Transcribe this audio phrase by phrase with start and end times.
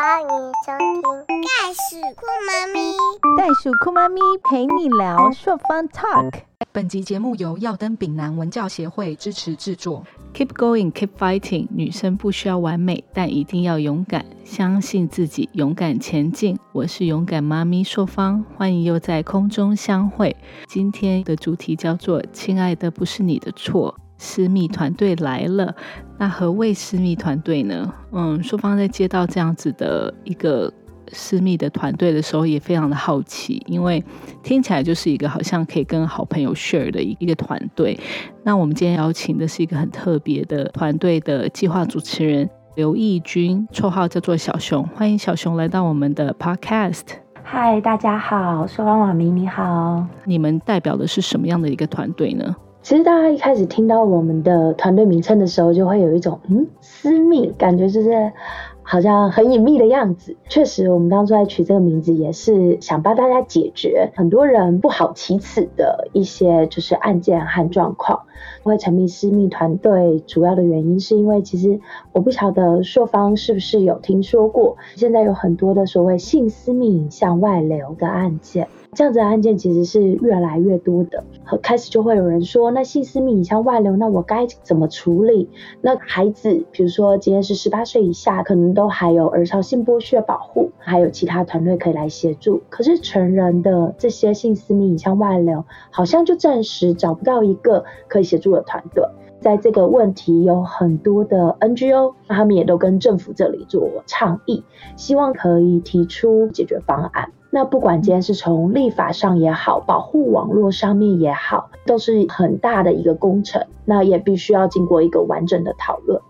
[0.00, 2.92] 欢迎收听《袋鼠酷妈咪》，
[3.36, 6.42] 袋鼠酷妈咪陪你聊朔方 Talk。
[6.70, 10.04] 本集节目由耀登丙南文教协会支持制作。
[10.32, 11.66] Keep going, keep fighting。
[11.70, 16.56] 女生不需要完美，但一定要勇敢，相信自己，勇敢前进。
[16.70, 20.36] 我是勇敢妈咪朔方，欢迎又在空中相会。
[20.68, 23.92] 今天的主题叫做“亲爱的，不是你的错”。
[24.18, 25.74] 私密团队来了，
[26.18, 27.92] 那何谓私密团队呢？
[28.12, 30.70] 嗯，朔方在接到这样子的一个
[31.12, 34.02] 私密的团队的时候，也非常的好奇，因为
[34.42, 37.98] 听起来就是一个好像可以跟好朋友 share 的一个团队。
[38.42, 47.04] 那我们今天邀请的是一个很特别的团队的计划主持人刘义军，绰号叫做小熊，欢迎小熊来到我们的 podcast。
[47.44, 50.04] 嗨，大家好，朔方网民你好。
[50.24, 52.54] 你们代表的是什么样的一个团队呢？
[52.88, 58.32] 其实大家一开始听到我们的团队名称的时候，就会有一种嗯私密感觉，就是
[58.80, 60.34] 好像很隐秘的样子。
[60.48, 68.22] 确实，我们当初在取这个名字，也是想帮大家解决很多人不好启齿的一些就是案件和状况。
[68.62, 71.80] 会成立私密团队，主要的原因是因为其实
[72.12, 78.66] 我不晓得朔方是不是有听说过，现在有很多的所谓性私密影像外流的案件。
[78.98, 81.22] 这样子的案件其实是越来越多的，
[81.62, 85.48] 开始就会有人说，那性私密影像外流，那我该怎么处理？
[85.80, 92.60] 那孩子，比如说今天是十八岁以下，可能都还有儿少性剥削保护，还有其他团队可以来协助。
[92.70, 99.04] 可是成人的这些性私密影像外流，好像就暂时找不到一个可以协助的团队。
[99.40, 104.64] 在这个问题有很多的 NGO，他们也都跟政府这里做倡议，
[104.96, 107.30] 希望可以提出解决方案。
[107.50, 113.66] 那不管今天是从立法上也好，保护网络上面也好，都是很大的一个工程。
[113.86, 116.20] 那也必须要经过一个完整的讨论。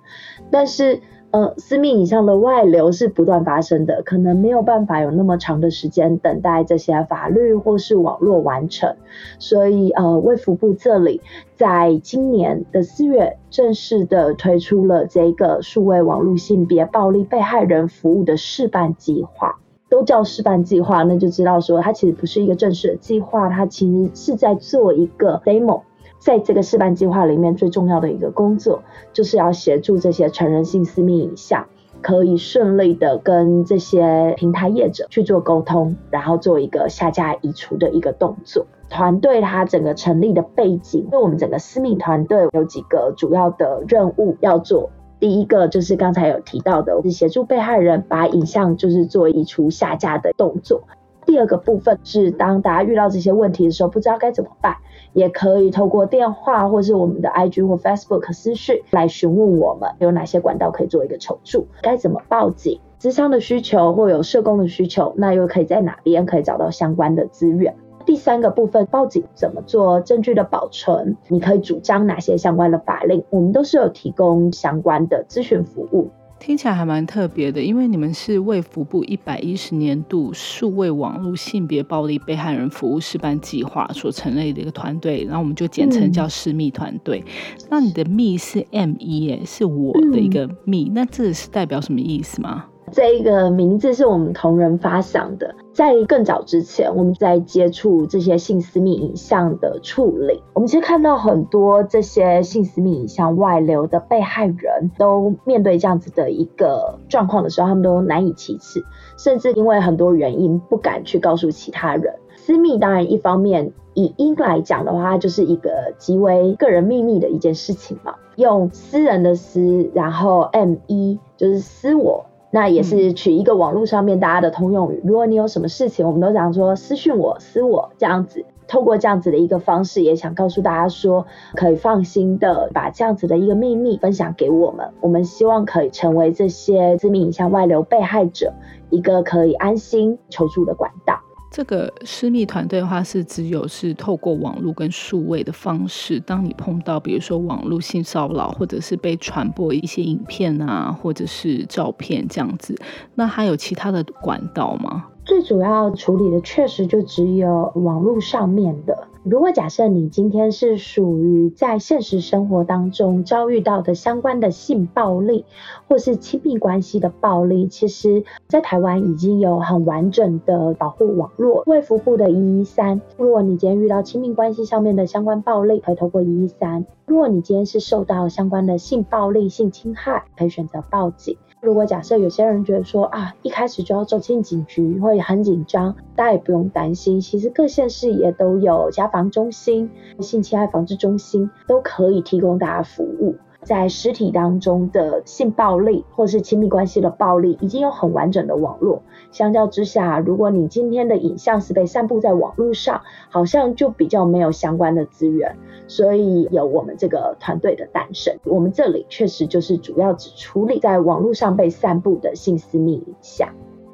[0.48, 1.00] 但是，
[1.32, 8.94] 呃，私密影像的外流是不断发生的，可能没有办法有那么长的时间等待这些法律或是网络完成。
[9.40, 11.20] 所以，呃，卫福部这里
[11.56, 19.58] 在今年的四月正式的推出了这个数位网络性别暴力被害人服务的示范计划。
[19.88, 25.82] 都叫示范计划，那就知道说它其实不是一个正式的计划，它其实是在做一个 demo。
[26.18, 28.82] 在这个示范计划里面，最重要的一个工作
[29.12, 31.64] 就是要协助这些成人性私密影像
[32.02, 38.66] 可以顺利的跟这些平台业者去做沟通，然后做一个下架移除的一个动作。
[38.90, 44.90] 团队它整个成立的背景，因为我们整个私密团队有几个主要的任务要做。
[45.20, 50.82] 第一个就是刚才有提到的，是协助被害人把影像就是做移除下架的动作。
[51.26, 54.76] 第二个部分是当大家遇到这些问题的时候，不知道该怎么办，
[55.12, 67.74] 也可以透过电话或是我们的 IG 或 Facebook 私讯来询问我们有哪些管道可以做一个求助，该怎么报警，咨商的需求或有社工的需求，那又可以在哪边可以找到相关的资源。
[68.08, 71.14] 第三个部分，报警怎么做证据的保存？
[71.28, 73.22] 你可以主张哪些相关的法令？
[73.28, 76.08] 我们都是有提供相关的咨询服务。
[76.38, 87.22] 听起来还蛮特别的，因为你们是卫福部一百一十年度数位网络性别暴力被害人服务示范计划所成立的一个团队，然后我们就简称叫私密团队。
[87.68, 92.64] 那你的密是 M 一耶，是我的一个密，那这是代表什么意思吗？
[92.90, 95.54] 这一个名字是我们同仁发想的。
[95.72, 108.84] 在更早之前，我们在接触这些性私密影像的处理，我们其实看到很多这些性私密影像外流的被害人都面对这样子的一个状况的时候，他们都难以启齿，
[109.16, 112.14] 甚至因为很多原因不敢去告诉其他人。
[112.34, 122.24] 私密当然一方面以音来讲的话，就是一个极为个人秘密的一件事情嘛，用私人的私，然后 M 一就是私我。
[122.50, 125.00] 那也是取一个网络上面大家的通用语。
[125.04, 128.44] 如果你有什么事情，我们都想说私讯我、私我这样子。
[128.66, 134.90] 透过这样子的一个方式，也想告诉大家说，可以放心的把这样子的一个秘密分享给我们。
[135.00, 138.52] 我们希望可以成为这些致命影像外流被害者
[138.90, 141.27] 一个可以安心求助的管道。
[141.50, 146.20] 这个私密团队的话，是只有是透过网络跟数位的方式。
[146.20, 152.78] 当你碰到比如说网络性骚扰，或者是被传播一些影片啊，或者是照片这样子，
[153.14, 155.06] 那还有其他的管道吗？
[155.24, 159.08] 最主要处理的确实就只有网络上面的。
[159.30, 165.44] 如果假设你今天是属于在现实生活当中遭遇到的相关的性暴力，
[165.86, 173.02] 或是亲密关系的暴力，其实，在台湾已经有很完整的保护网络，卫福部的一一三。
[173.18, 181.36] 如果你今天遇到亲密关系上面的相关暴力，可以透过一一三；如果你今天是受到相关的性暴力、性侵害，可以选择报警。
[181.60, 187.20] 如果假设有些人觉得说啊，一开始就要走进警局会很紧张，大家也不用担心。
[187.20, 189.90] 其实各县市也都有家防中心、
[190.20, 193.36] 性侵害防治中心，都可以提供大家服务。
[193.68, 199.02] 在尸体当中的性暴力或是亲密关系的暴力，已经有很完整的网络。
[199.30, 205.54] 相较之下，如果你今天的影像是被散布在网络上，好像就比较没有相关的资源。
[205.86, 208.34] 所以有我们这个团队的诞生。
[208.44, 213.46] 我们这里确实就是主要只处理在网络上被散布的性私密影像。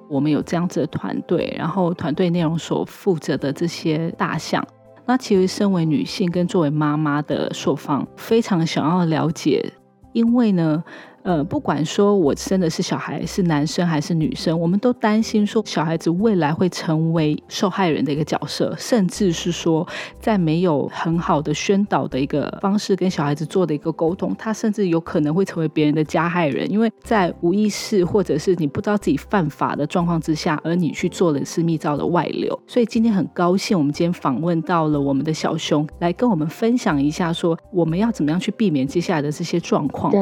[0.09, 4.65] 我们有这样子的团队，然后团队内容所负责的这些大项。
[5.07, 9.73] 那其实，身为女性跟作为妈妈的受访，非常想要了解，
[10.13, 10.83] 因为呢。
[11.25, 19.89] 呃，不管说我生的是小孩是男生还是女生，我们都担心说小孩子未来会成为受害人的一个角色，甚至是说
[20.21, 32.61] 在没有很好的宣导的一个方式跟小孩子做的一个沟通，他甚至有可能会成为别人的加害人，因为在无意识或者是你不知道自己犯法的状况之下，而你去做了私密照的外流。
[32.67, 40.13] 所以今天很高兴，我们今天访问到了我们的小熊，来跟我们分享一下，说我们要怎么样去避免接下来的这些状况。
[40.13, 40.21] 对，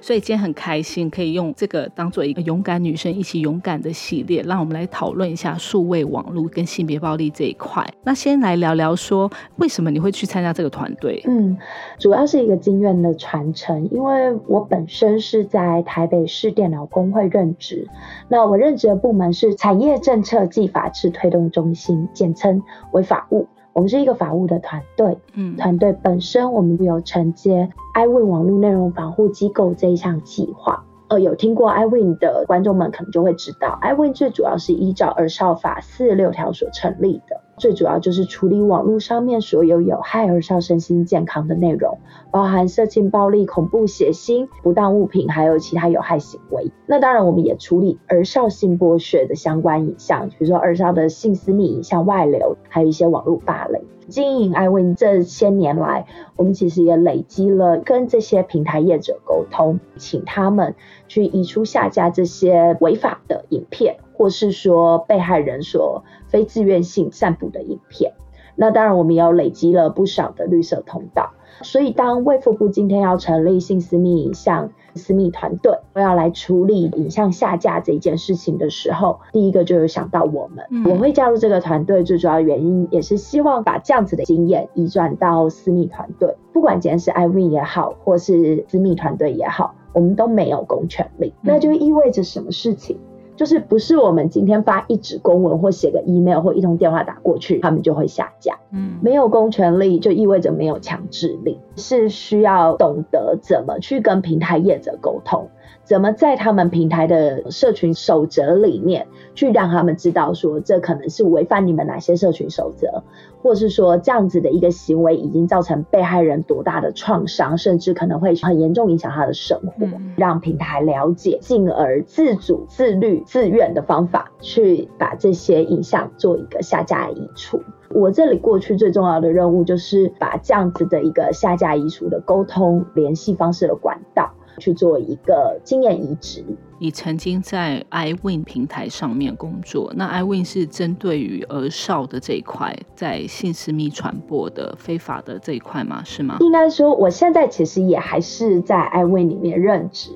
[0.00, 0.43] 所以今天。
[0.44, 7.82] 很开心可以用这个当做一个勇敢女生一起勇敢的系列，让我们来讨论一下数位网络跟性别暴力这一块。
[8.04, 11.22] 那先来聊聊说，为什么你会去参加这个团队？
[11.26, 11.56] 嗯，
[11.98, 17.88] 主要是一个经验的传承，因为我本身是在台北市电脑工会任职，
[18.28, 22.62] 那我任职的部门是产业政策暨法制推动中心，简称
[22.92, 23.48] 为法务。
[23.74, 30.84] 我们是一个法务的团队，嗯，团队本身我们有承接 iwin 网络内容防护机构这一项计划。
[31.18, 37.40] 有听过 iwin 的观众们可能就会知道，iwin 最主要是依照儿少法四十六条所成立的。
[37.56, 41.98] 最主要就是处理网络上面所有有害儿少身心健康的内容，
[42.32, 46.72] 包含色情、暴力、恐怖、血腥、不当物品，还有其他有害行为。
[46.86, 53.80] 那当然，我们也处理儿少性剥削的相关影像，比如说儿少的性私密影像外流，还有一些网络霸凌。
[54.08, 56.06] 经营 iwin 这些年来，
[56.36, 60.74] 我们其实也累积了跟这些平台业者沟通，请他们
[61.08, 63.96] 去移出下架这些违法的影片。
[64.16, 68.12] 或是说被害人所非自愿性散布的影片，
[68.54, 71.32] 那当然我们也有累积了不少的绿色通道。
[71.62, 80.84] 所以当卫福部今天要成立性私密影像私密团队，要来处理影像下架这一件事情的时候，第一个就有想到我们。
[80.84, 86.36] 我会加入这个团队最主要的原因，也是希望把这样子的经验移转到私密团队。
[86.52, 92.98] 不管今天是 iwin 也好，或是私密团队也好，我们都没有公权力，那就意味着什么事情？
[93.36, 98.58] 就是不是我们今天发一纸公文或写个 email 或一通电话打过去，他们就会下架。
[98.70, 105.48] 嗯，没有公权力就意味着没有强制力，是需要懂得怎么去跟平台业者沟通。
[105.84, 113.02] 怎么在他们平台的社群守则里面，去让他们知道说这可能是违反你们哪些社群守则，
[113.42, 119.86] 或是说这样子的一个行为已经造成被害人多大的创伤，甚至可能会很严重影响他的生活，
[120.16, 127.60] 让平台了解，进而自主、自律、自愿的方法去把这些影像做一个下架移除。
[127.90, 134.32] 我这里过去最重要的任务就是把这样子的一个下架移除的沟通联系方式的管道。
[134.58, 136.44] 去做一个经验移植。
[136.78, 146.02] 你曾经在 iwin 平台上面工作，那 iwin 是针对于儿少的这一块，在性私密传播的非法的这一块吗？
[146.04, 146.36] 是吗？
[146.40, 150.10] 应该说，我现在其实也还是在 iwin 里面任职，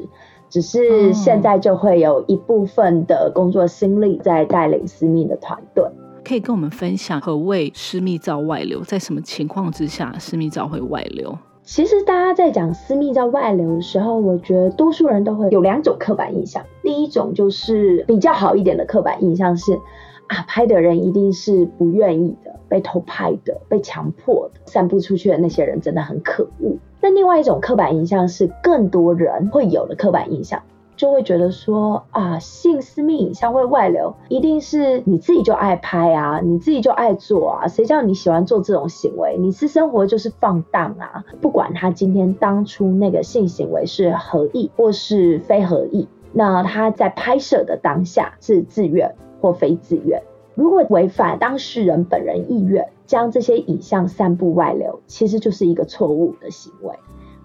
[0.50, 5.84] 只是现在就会有一部分的工作心力在带领私密的团队。
[6.24, 11.38] 可以跟我们分享何谓私密照外流，在什么情况之下私密照会外流？
[11.70, 16.64] 其实大家在讲私密在外流的时候，我觉得多数人都会有两种刻板印象。
[16.82, 19.75] 第一种就是比较好一点的刻板印象是，
[20.28, 26.75] 啊，拍的人一定是不愿意的，被偷拍的，被强迫的，散布出去的那些人真的很可恶。
[27.02, 30.62] 那另外一种刻板印象是更多人会有的刻板印象。
[30.98, 39.36] 就会觉得说啊，性私密影像会外流，一定是你自己就爱拍啊，你自己就爱做啊，谁叫你喜欢做这种行为？
[39.38, 41.24] 你私生活就是放荡啊！
[41.40, 50.20] 不管他今天当初那个性行为是合意或是非合意，那他在拍摄的当下是自愿或非自愿，
[50.56, 56.92] 如果违反当事人本人意愿，将这些影像散布外流，其实就是一个错误的行为，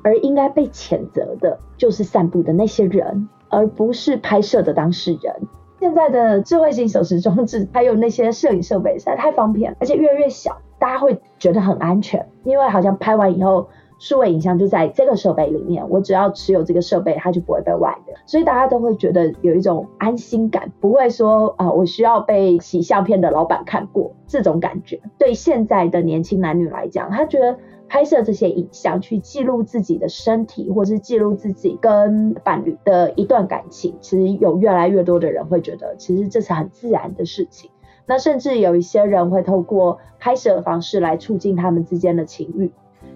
[0.01, 3.29] 而应该被谴责的就是散布的那些人。
[3.53, 5.35] 而不是拍摄的当事人。
[5.79, 13.67] 现在的智慧型手持装置，还有那些摄影设备实在太方便，而且越来越小，大家会觉得很安全，因为好像拍完以后
[13.99, 25.01] 数位影像就在这个设备里面，我只要持有这个设备，它就不会被外流，所以大家都会觉得有一种安心感，不会说啊，我需要被洗相片的老板看过这种感觉。
[25.17, 27.57] 对现在的年轻男女来讲，他觉得
[27.87, 37.69] 拍摄这些影像去记录自己的身体，或是记录自己跟伴侣的一段感情，其实有越来越多的人会觉得，其实这是很自然的事情。
[38.05, 42.71] 那甚至有一些人会透过拍摄的方式来促进他们之间的情欲。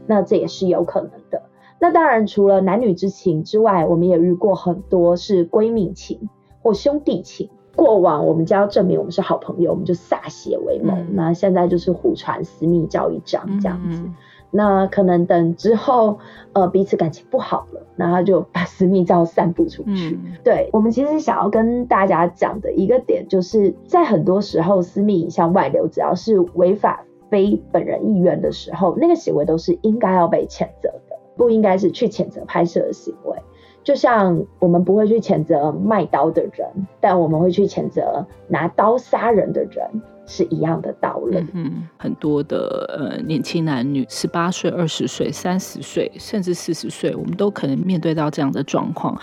[0.07, 1.43] 那这也是有可能的。
[1.79, 6.29] 那当然，除了男女之情之外，我们也遇过很多是闺蜜情
[6.63, 7.49] 或兄弟情。
[7.75, 11.13] 过往我们就要证明我们是好朋友，我们就歃血为盟。
[11.13, 14.01] 那现在就是互传私密照一张这样子。
[14.49, 16.17] 那可能等之后，
[16.53, 20.17] 呃，彼此感情不好了，然后就把私密照散布出去。
[20.43, 27.03] 对我们其实想要跟大家讲的一个点，就是在很多时候，私密影像外流，只要是违法。
[27.29, 33.37] 非本人意愿的时候，那个行为都是应该要被谴责的，不应该是去谴责拍摄的行为。
[33.83, 36.67] 就像我们不会去谴责卖刀的人，
[36.99, 39.89] 但我们会去谴责拿刀杀人的人，
[40.25, 41.37] 是一样的道理。
[41.53, 49.17] 嗯，很多的呃年轻男女，十八岁、二十岁、三十岁，甚至四十岁，我们都可能面对到这样的状况，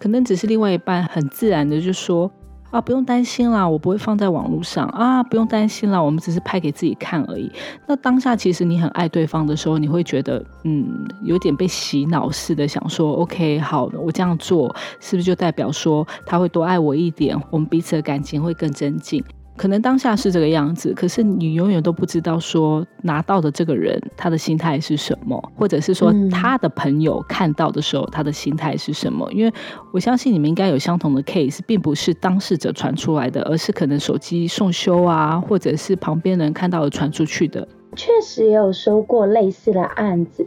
[0.00, 2.28] 可能只是另外一半很自然的就说。
[2.70, 7.50] 啊，不用担心啦，我不会放在网络上啊，不用担心啦，我们只是拍给自己看而已。
[7.86, 19.24] 那当下其实你很爱对方的时候，你会觉得嗯，有点被洗脑似的，想说 OK，好，我这样做是不是就代表说他会多爱我一点，我们彼此的感情会更增进？
[19.58, 29.30] 可能当下是这个样子，可是你永远都不知道说拿到的这个人他的心态是什么，或者是说他的朋友看到的时候他的心态是什么？
[29.32, 29.52] 因为
[29.92, 37.66] 我相信你们应该有相同的 case，并不是当事者传出来的，而是可能手机送修啊，或者是旁边人看到的传出去的。
[37.96, 40.46] 确实也有收过类似的案子，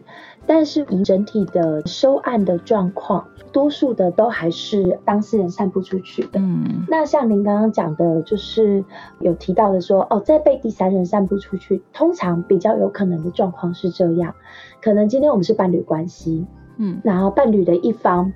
[0.53, 3.25] 但是以整体的收案的状况。
[3.53, 6.39] 多数的都还是当事人散布出去的。
[6.39, 8.83] 嗯，那像您刚刚讲的，就是
[9.19, 14.33] 有提到的说，哦，在被第三人散布出去，通常比较有可能的状况是这样，
[14.81, 16.45] 可能今天我们是伴侣关系，
[16.77, 18.31] 嗯，然后伴侣的一方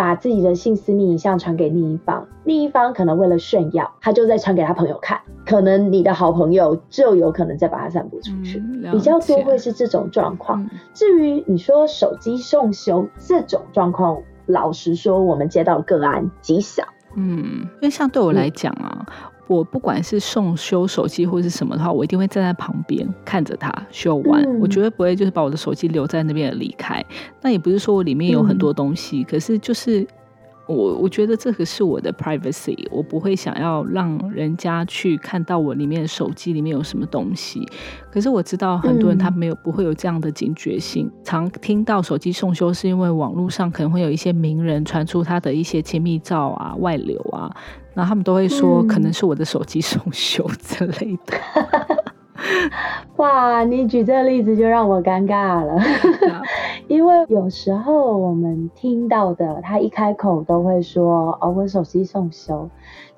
[0.00, 10.66] 把自己的性私密影像传给另一方，另一方可能为了炫耀，他就在传给他朋友看，可能你的好朋友就有可能再把它散布出去，比较多会是这种状况。
[10.94, 14.16] 至于你说手机送修这种状况。
[14.46, 16.82] 老实说，我们接到个案极少。
[17.14, 19.06] 嗯，因为像对我来讲啊，
[19.50, 27.04] 我不管是送修手机或是什么的话，我一定会站在旁边看着他修完，我绝对不会就是把我的手机留在那边离开。
[27.42, 30.06] 那也不是说我里面有很多东西，可是就是。
[30.66, 37.66] 我我觉得这个是我的 privacy，我不会想要让人家去看到我里面手机里面有什么东西。
[38.10, 47.50] 可是我知道很多人他没有不会有这样的警觉性，常听到手机送修是因为网络上可能会有一些名人传出他的一些亲密照啊外流啊，
[47.94, 51.79] 然后他们都会说可能是我的手机 送修之类的。
[53.16, 55.78] 哇，你举这个例子就让我尴尬了，
[56.88, 62.68] 因为有时候我们听到的，他一开口都会说哦，我手机送修，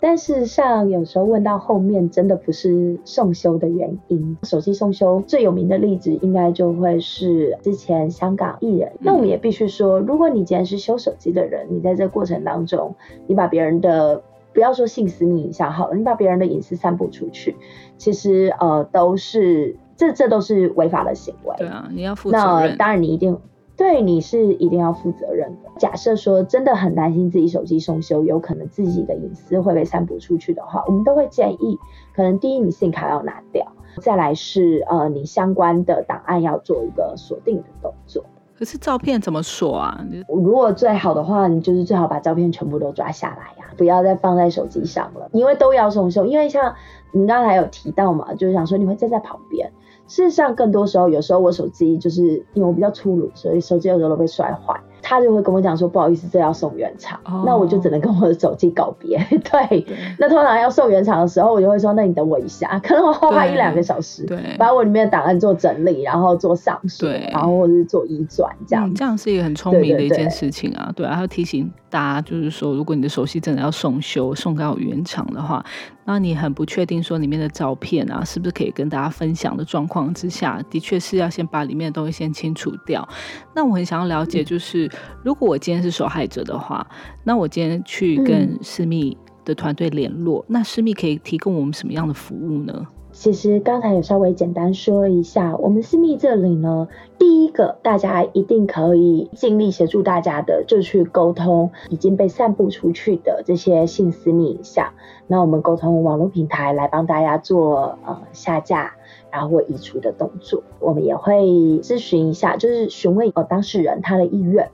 [0.01, 4.37] 但事实上有时候问到后面，真的不是送修的原因。
[4.43, 8.93] 手机送修最有名的例子，应该就会是之前香港艺人。
[8.99, 12.95] 那我们也必须说，如果你既然是修手机的人，你在这过程当中，
[13.27, 14.23] 你把别人的
[14.53, 17.57] 不要说性私密影像好了，你把别人的隐私散布出去，
[17.97, 21.55] 其实呃都是这这都是违法的行为。
[21.59, 22.47] 对啊，你要负责任。
[22.71, 23.39] 那当然你一定
[23.77, 25.71] 对你是一定要负责任的。
[25.79, 31.79] 假设说真的很担心自己手机送修，有可能自己的隐私会被散布出去的话，我们都会建议，
[32.15, 33.67] 可能第一你信卡要拿掉，
[34.01, 38.25] 再来是呃你相关的档案要做一个锁定的动作。
[38.63, 40.07] 可是照片怎么锁啊？
[40.29, 46.25] 如果最好的话，你就是最好把照片全部都抓下来呀，不要再放在手机上了，因为都要送修。
[46.25, 46.73] 因为像
[47.11, 49.69] 你刚才有提到嘛，就是想说你会站在旁边。
[50.07, 52.23] 事实上，更多时候，有时候我手机就是
[52.55, 54.81] 因为我比较粗鲁，所以手机有时候都被摔坏。
[55.03, 59.19] 他就会跟我讲说，不好意思，这要送原厂，那我就只能跟我的手机告别。
[59.29, 59.87] 对，
[60.19, 70.93] 那通常要送原厂的时候，我就会说，那你等我一下， 可能我花一两个小时，对，把我里面的档案做整理，然后做上锁，然后或者是做移转，这样，这样是一个很聪明的一件事情啊。
[70.95, 75.63] 对，还要提醒大家，就是说，如果你的手机真的要送修，送到原厂的话，
[76.07, 83.07] 那你很不确定说里面的照片啊，是不是可以跟大家分享的状况之下，的确是要先把里面的东西先清除掉。
[83.55, 84.91] 那我很想要了解，就是。
[85.23, 86.87] 如果我今天是受害者的话，
[87.23, 92.87] 那我今天去跟私密的团队联络，那私密可以提供我们什么样的服务呢？
[93.13, 96.89] 其实刚才有稍微简单说一下，我们私密这里呢，
[97.19, 104.93] 第一个大家一定可以尽力协助大家的，就去沟通已经被散布出去的这些性私密影像。
[105.27, 108.95] 那我们沟通网络平台来帮大家做呃下架，
[109.31, 110.63] 然后或移除的动作。
[110.81, 111.45] 我们也会
[111.83, 114.71] 咨询一下，就是询问呃当事人他的意愿。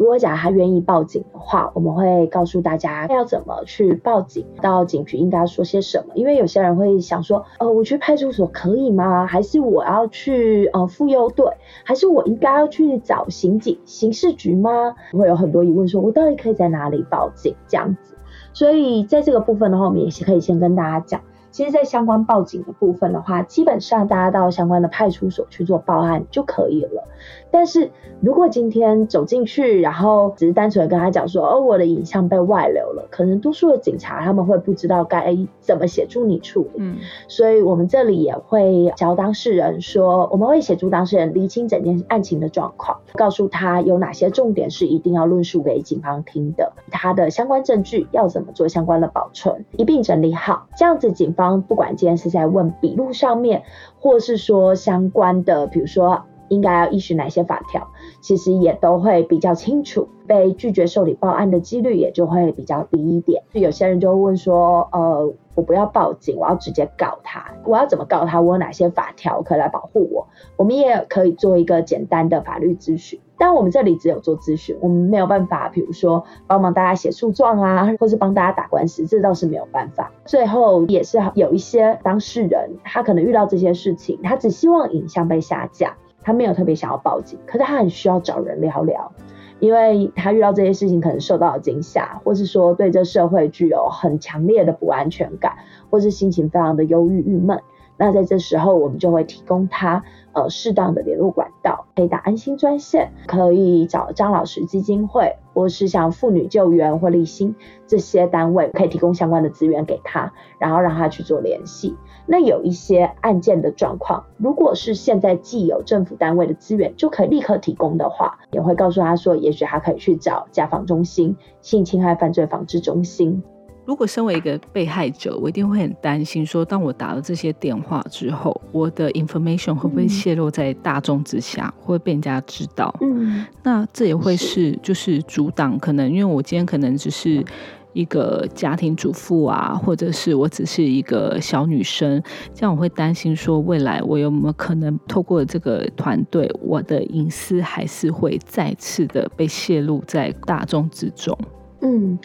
[0.00, 6.14] 如果假如他愿意报警的话，我们会告诉大家要怎么去报警，到警局应该说些什么。
[6.14, 9.26] 因为有些人会想说，呃，我去派出所可以吗？
[9.26, 11.44] 还是我要去呃妇幼队？
[11.84, 14.94] 还是我应该要去找刑警、刑事局吗？
[15.12, 17.54] 会有很多疑问，说我到底可以在哪里报警？
[17.68, 18.16] 这样子。
[18.54, 21.20] 所以在这个部分的话，我们也是可以先跟大家讲。
[21.50, 27.02] 其实，在相关报警的部分的话，基本上大家到相关的派出所去做报案就可以了。
[27.50, 27.90] 但是
[28.20, 36.70] 如果今天走进去，然后只是单纯的跟他讲说，哦，我的影像被外流了，可能多数的警察他们会不知道该怎么协助你处理。
[36.76, 36.96] 嗯，
[37.28, 53.62] 所以我们这里也会教当事人说，我们会协助当事人厘清整件案情的状况，告诉他有哪些重点是一定要论述给警方听的，他的相关证据要怎么做相关的保存，一并整理好，这样子警方不管今天是在问笔录上面，
[53.98, 56.22] 或是说相关的，比如说。
[56.50, 57.88] 应该要依循哪些法条，
[58.20, 63.42] 其实也都会比较清楚，被拒绝受理报案的几率也就会比较低一点。
[63.54, 68.40] 就有些人就会问说，呃，我不要报警，我要直接告他，我要怎么告他？
[68.40, 70.28] 我有哪些法条可以来保护我？
[70.56, 80.10] 我们也可以做一个简单的法律咨询，但我们这里只有做咨询，我们没有办法，比如说帮忙大家写诉状啊，或是帮大家打官司，这倒是没有办法。
[80.24, 85.96] 最后也是有一些当事人，他可能遇到这些事情，他只希望影像被下架。
[86.22, 89.12] 他没有特别想要报警，可是他很需要找人聊聊，
[89.58, 95.56] 因为他遇到这些事情可能受到了惊吓，或是说对这社会具有很强烈的不安全感，
[95.90, 97.60] 或是心情非常的忧郁郁闷。
[97.96, 107.54] 那在这时候，我们就会提供他呃适当的联络管道，可以打安心专线，可以找张老师基金会，或是像妇女救援或立新
[107.86, 111.94] 这些单位，可以提供相关的资源给他，然后让他去做联系。
[112.26, 123.42] 那有一些案件的状况，如果是现在既有政府单位的资源就可以立刻提供的话，也会告诉他说，也许他可以去找家访中心、性侵害犯罪防治中心。
[123.86, 132.94] 如果身为一个被害者，我一定会很担心，说当我打了这些电话之后，我的 information 会不会泄露在大众之下，会被人家知道？
[133.00, 137.44] 嗯，那这也会是就是阻挡可能，因为我今天可能只是
[137.92, 142.22] 一个家庭主妇啊，或者是我只是一个小女生，
[142.54, 151.36] 这样我会担心说，未来我有没有可能透过这个团队，我的隐私还是会再次的被泄露在大众之中？
[151.82, 152.18] 嗯，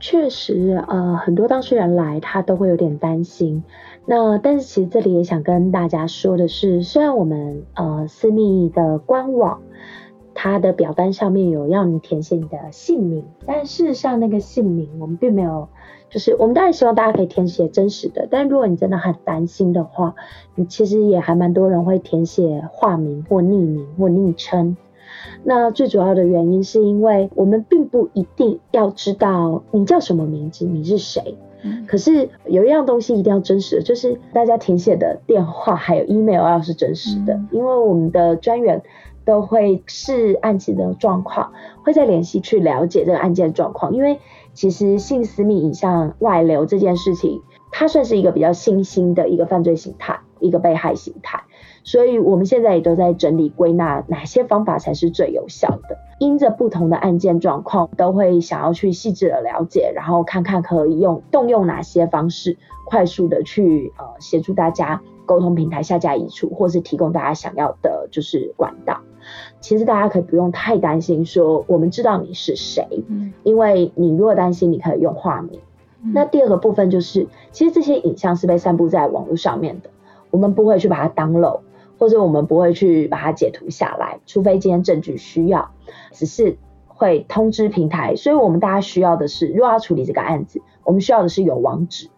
[0.00, 3.62] 确实，呃，很多当事人来，他都会有点担心。
[4.06, 9.60] 那但是其实这里也想跟大家说的是，虽然我们呃私密的官网，
[10.34, 15.68] 它的表单上面有要你填写你的姓名，但事实上那个姓名我们并没有，
[16.10, 20.14] 就是我们当然希望大家可以填写真实的，但如果你真的很担心的话，
[20.54, 24.76] 你其实也还蛮多人会填写化名或匿名或昵称。
[25.44, 31.36] 那最主要的原因是因为我们并不一定要知道你叫什么名字，你是谁。
[31.86, 38.82] 可是有一样东西一定要真实的，就是大家填写的电话还有 email 要是真实的，因为我们的专员
[39.24, 41.52] 都会视案情的状况，
[41.84, 43.94] 会再联系去了解这个案件状况。
[43.94, 44.18] 因为
[44.52, 51.42] 其实性私密影像外流这件事情，它算是一个比较新兴的一个犯罪形态，一个被害形态。
[51.84, 55.96] 所以，我们现在也都在整理归纳哪些方法才是最有效的。
[56.20, 62.56] 因着不同的案件状况，都会想要去细致的了解，然后看看可以用动用哪些方式，
[62.86, 69.00] 快速的去呃协助大家沟通平台下架移除，或是提供大家想要的就是管道。
[69.62, 75.58] 其实大家可以不用太担心，说我们知道你是谁，嗯，因为你如果担心，你可以用化名。
[76.12, 79.88] 那第二个部分就是，其实这些影像是被散布在网络上面的，
[80.30, 81.60] 我们不会去把它当漏。
[81.98, 85.70] 或者我们不会去把它截图下来，除非今天证据需要，
[86.10, 86.56] 只是
[86.88, 88.16] 会通知平台。
[88.16, 92.08] 所以我们大家需要的是，如果要处理这个案子，我们需要的是有网址，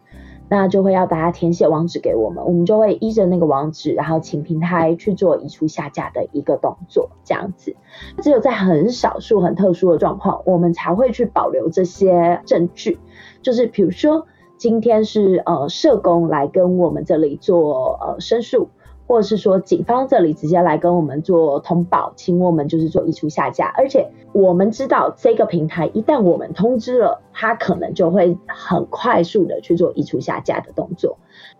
[0.48, 7.74] 那就会要大家填写网址给我们，我们就会依着那个网址，然后请平台去做移除下架的一个动作，这样子。
[8.22, 12.98] 只有在很少数很特殊的状况，我们才会去保留这些证据，
[13.42, 14.26] 就是比如说
[14.56, 18.68] 今天是呃社工来跟我们这里做呃申诉。
[19.06, 31.18] 或者是说警方这里直接来跟我们做通报，请我们就是做移除下架，而且我们知道这个平台一旦我们通知了，它可能就会很快速的去做移除下架的动作，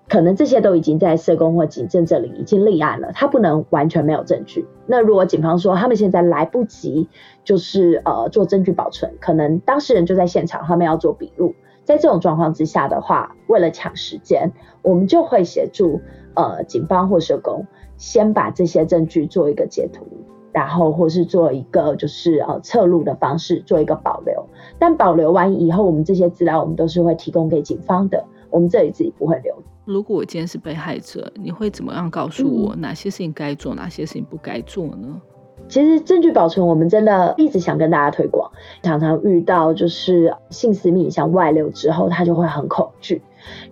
[0.09, 4.66] 可能这些都已经在社工或警政这里已经立案了，它不能完全没有证据。
[4.87, 7.09] 那如果警方说他们现在来不及，
[7.44, 11.54] 就是呃做证据保存，可能当事人就在现场，他们要做笔录。
[11.85, 16.00] 在这种状况之下的话，为了抢时间，我们就会协助
[16.34, 17.66] 呃警方或社工
[17.96, 20.06] 先把这些证据做一个截图，
[20.52, 24.44] 然后或是做一个就是呃侧录的方式做一个保留。
[24.78, 29.54] 但保留完以后，我们这些资料我们都是会提供给警方的，我们这里自己不会留。
[29.84, 35.20] 如果我今天是被害者，你会怎么样告诉我哪些事情该做，哪些事情不该做呢？
[35.68, 38.50] 其实证据保存，我们真的一直想跟大家推广。
[38.82, 43.22] 常常遇到就是性私密影像外流之后，他就会很恐惧，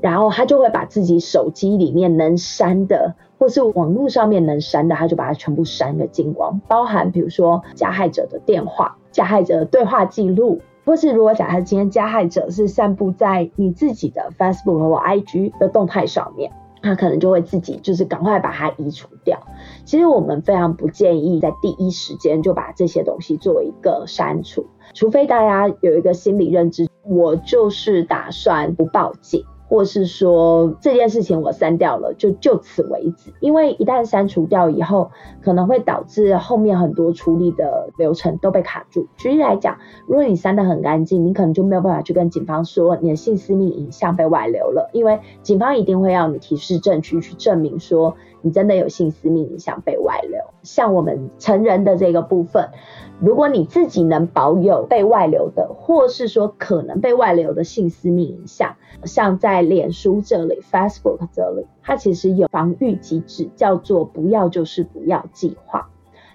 [0.01, 16.53] 然后他就会把自己手机里面能删的，或是网络上面能删的，他就把它全部删个精光，包含比如说加害者的电话、加害者的对话记录，或是如果假设今天加害者是散布在你自己的 Facebook 或 IG 的动态上面。
[16.85, 19.39] 他可能就会自己就是赶快把它移除掉。
[19.85, 29.45] 其实我们非常不建议在第一时间就把这些东西做一个删除，除非大家有一个心理认知，我就是打算不报警。
[29.73, 33.33] 或是说这件事情我删掉了，就就此为止。
[33.41, 35.11] 因为一旦删除掉以后，
[35.43, 39.07] 可能会导致后面很多处理的流程都被卡住。
[39.17, 50.39] 举例来讲，如果你删得很干净，你可能就没有办法去跟警方说你的性私密影像被外流了，因为警方一定会要你提示证据去证明说你真的有性私密影像被外流。
[50.63, 52.69] 像我们成人的这个部分。
[53.21, 58.75] 如果你自己能保有被外流的，或是说可能被外流的性私密影像，
[59.05, 65.91] 像在脸书这里、Facebook 这里，它其实有防御机制，叫做“不要就是不要”计划。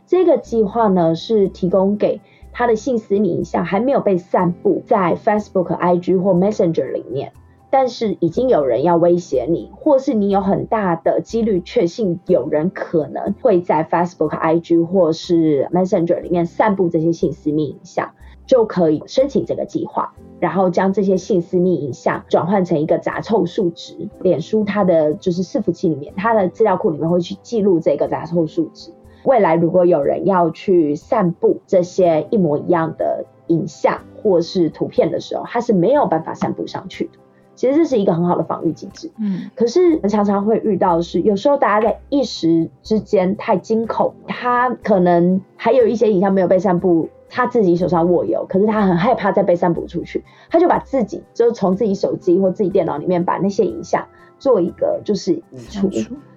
[0.05, 2.21] 这个计划呢，是提供给
[2.53, 7.33] 他的性私密影像还没有被散布在 Facebook、IG 或 Messenger 里面。
[7.69, 18.11] 但是已经有人要威胁你，或是你有很大的几率确信有人可能会在 Facebook、IG 或是 Messenger 里面散布这些性私密影像，
[18.45, 24.07] 就可以申请这个计划，然后将这些性私密影像转换成一个杂凑数值。
[24.21, 28.91] 脸书它的就是伺服器里面，它的资料库里面会去记录这个杂凑数值。
[29.25, 37.11] 未来如果有人要去散布这些一模一样的影像或是图片的时候，它是没有办法散布上去的。
[37.57, 55.89] 其实这是一个很好的防御机制，嗯，可是常常会遇到是，有时候大家在一时之间太惊恐，他可能还有一些影像没有被散布，他自己手上握有，可是他很害怕再被散布出去，他就把自己就从自己手机或自己电脑里面把那些影像做一个就是移除，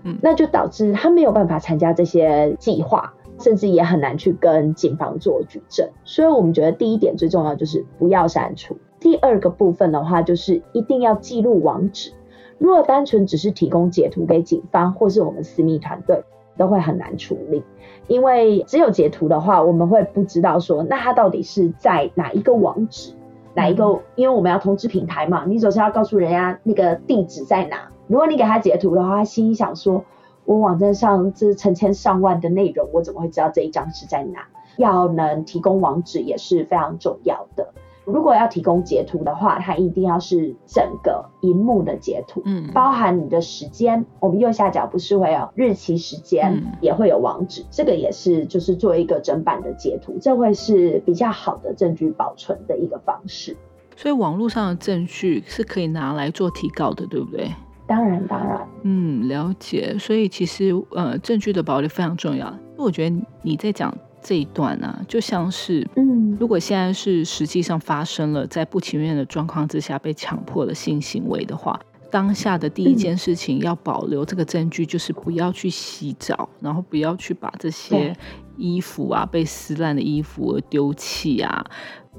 [0.04, 8.78] 嗯，那就导致他没有办法参加这些计划，甚至也很难去跟警方做举证，所以我们觉得第一点最重要就是不要删除。
[9.00, 12.12] 第二个部分的话，就是一定要记录网址。
[12.58, 16.22] 如果单纯只是提供截图给警方或是我们私密团队，
[16.58, 17.64] 都会很难处理。
[18.06, 23.14] 因为只有截图的话，我们会不知道说，那它到底是在哪一个网址，
[23.54, 24.00] 哪一个？
[24.14, 27.90] 因为我们要通知平台嘛，你首先要告诉人家那个地址在哪。
[28.08, 30.04] 如果你给他截图的话，他心里想说，
[30.44, 34.46] 我网站上这成千上万的内容，我怎么会知道这一张是在哪？
[34.76, 37.72] 要能提供网址也是非常重要的。
[38.10, 44.04] 如果要提供截图的话，它一定要是整个荧幕的截图，嗯，包含你的时间。
[44.18, 53.56] 我们右下角不是会有日期、时间，也会有网址，这个也是就是做一个整版的截图，这会是比较好的证据保存的一个方式。
[53.96, 57.50] 所以网络上的证据是可以拿来做提告的，对不对？
[57.86, 58.66] 当然，当然。
[58.82, 59.96] 嗯，了解。
[59.98, 62.52] 所以其实呃，证据的保留非常重要。
[62.76, 63.92] 我觉得你在讲。
[64.22, 71.78] 这一段呢，就像是，嗯，如果现在是实际上发生了在不情愿的状况之下被强迫的性行为的话，
[72.10, 78.14] 当下的第一件事情要保留这个证据，就是不要去洗澡，然后不要去把这些
[78.56, 81.64] 衣服啊被撕烂的衣服而丢弃啊。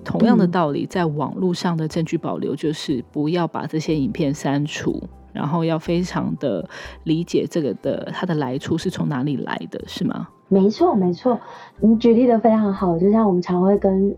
[0.04, 6.68] 同样的道理，在网络上的证据保留就是不要把这些影片删除，然后要非常的
[7.04, 10.28] 理解这个的它的来处是从哪里来的，是吗？
[10.52, 11.40] 没错，没错，
[11.80, 13.00] 你举例的非常好。
[13.00, 14.14] 就像我们常会跟，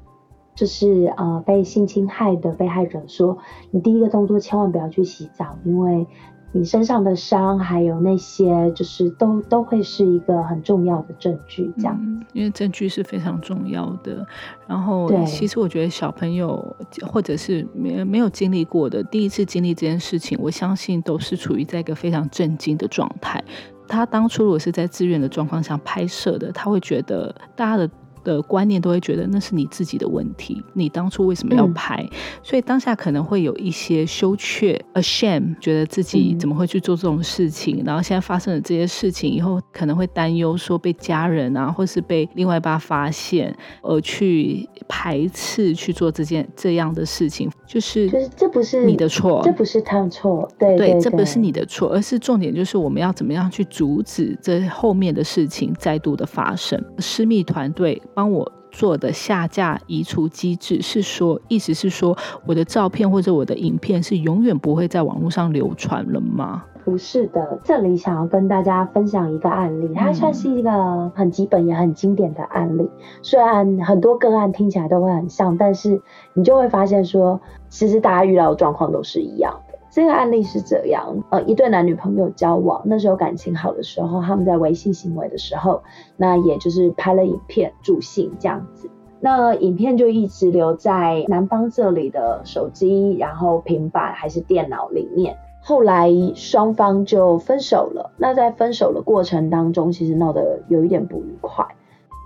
[0.55, 3.37] 就是呃被性侵害的被害者说，
[3.69, 6.07] 你第一个动作千万不要去洗澡，因为
[6.51, 11.95] 你身上的伤，还有那些就是都都会是一个很重要的证据，这样。
[12.01, 14.25] 嗯，因为证据是非常重要的。
[14.65, 16.75] 然后，对其实我觉得小朋友
[17.11, 23.43] 或者是没没有经历过的，第一次经历这件事情，我相信都是处于在一个非常震惊的状态。
[23.87, 27.89] 他当初如果是在自愿的状况下拍摄的，他会觉得大家的。
[28.23, 32.09] 的观念都会觉得那是你自己的问题，你当初为什么要嗯拍？
[32.41, 56.81] 所以当下可能会有一些羞怯、ashamed，觉得自己嗯怎么会去做这种事情，然后现在发生了这些事情以后，可能会担忧说被家人啊，或是被另外一半发现，而去排斥去做这件这样的事情，就是就是这不是你的错，这不是他的错，对对，对，这不是你的错，而是重点就是我们要怎么样去阻止这后面的事情再度的发生。
[56.99, 66.63] 私密团队帮我做的下架移除机制是说，意思是说我的照片或者我的影片是永远不会在网络上流传了吗？
[66.85, 72.89] 不是的，这里想要跟大家分享一个案例，它嗯算是一个很基本也很经典的案例。
[73.21, 76.01] 虽然很多个案听起来都会很像，但是
[76.33, 79.62] 你就会发现说，其实大家遇到的状况都是一样的。
[79.93, 85.83] 这个案例是这样，呃，一对男女朋友交往，那时候感情好的时候，他们在微信行为的时候，
[86.17, 88.89] 那也就是拍了影片助兴这样子。
[89.19, 95.37] 那影片就一直留在男方这里的手机，然后平板还是电脑里面。
[95.61, 98.11] 后来双方就分手了。
[98.17, 101.67] 那在分手的过程当中，其实闹得有一点不愉快。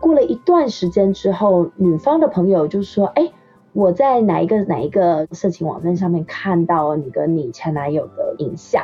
[0.01, 3.29] 过了一段时间之后，女方的朋友就说：“哎，
[3.77, 8.83] 我在哪一个哪一个色情网站上面看到你跟你前男友的影像。”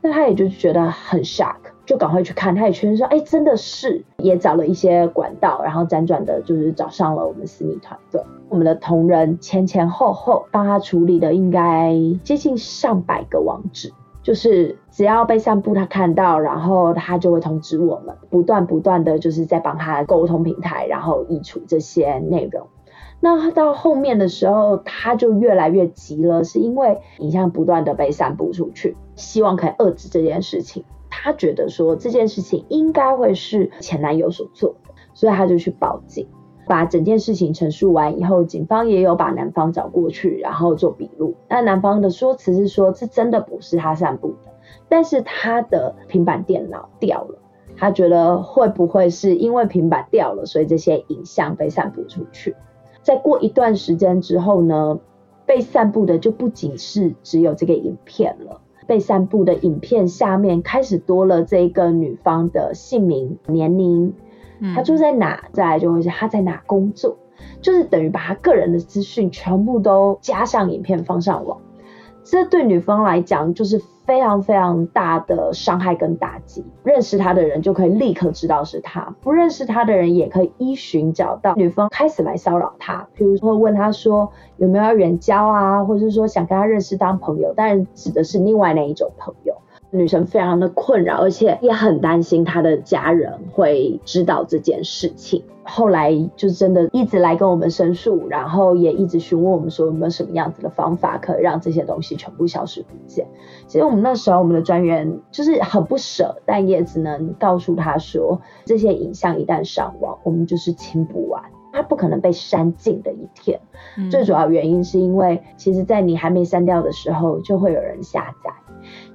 [0.00, 2.54] 那他也就觉得很 shock，就赶快去看。
[2.54, 8.22] 他也确认说：“哎，真的是。”也找了一些管道，然后辗转的就是找上了我们私密团队。
[8.48, 13.92] 我们的同仁前前后后帮他处理的应该接近上百个网址。
[14.22, 22.68] 就是只要被散布，他看到，然后他就会通知我们，不断不断的就是在帮他沟通平台，然后移除这些内容。
[23.20, 30.84] 那到后面的时候，他就越来越急了，是因为影像不断的被散布出去，希望可以遏制这件事情。
[31.10, 36.28] 他觉得说这件事情应该会是前男友所做的，所以他就去报警。
[36.68, 41.34] 把整件事情陈述完以后，警方也有把男方找过去，然后做笔录。
[41.48, 44.52] 那男方的说辞是说，这真的不是他散布的，
[44.86, 47.38] 但是他的平板电脑掉了，
[47.74, 52.54] 他觉得会不会是因为平板掉了，所以这些影像被散布出去？
[53.08, 55.00] 再过一段时间之后呢，
[55.46, 64.12] 被散布的就不仅是只有这个影片了，被散布的影片下面开始多了这个女方的姓名、年龄。
[64.74, 65.44] 她住在哪？
[65.52, 67.16] 再来就会是她在哪工作，
[67.62, 71.62] 就是等于把她个人的资讯全部都加上影片放上网。
[72.24, 76.64] 这对女方来讲就是非常非常大的伤害跟打击。
[76.82, 89.54] 认识他的人就可以立刻知道是他，不认识他的人也可以依寻找到女方开始来骚扰他，比如说问他说有没有要远交啊，或者是说想跟他认识当朋友，但指的是另外那一种朋友。
[89.90, 95.42] 女生非常的困扰，而且也很担心她的家人会知道这件事情。
[95.62, 103.26] 后来就真的一直来跟我们申诉，然后也一直询问我们说有没有什么样子的方法可以让这些东西全部消失不见。
[103.66, 111.42] 其实我们那时候我们的专员就是很不舍，但也只能告诉他说，这些影像一旦上网，我们就是清不完。
[111.70, 113.60] 它不可能被删尽的一天，
[113.98, 118.50] 嗯最主要原因是因为，其实，在你还没删掉的时候，就会有人下载。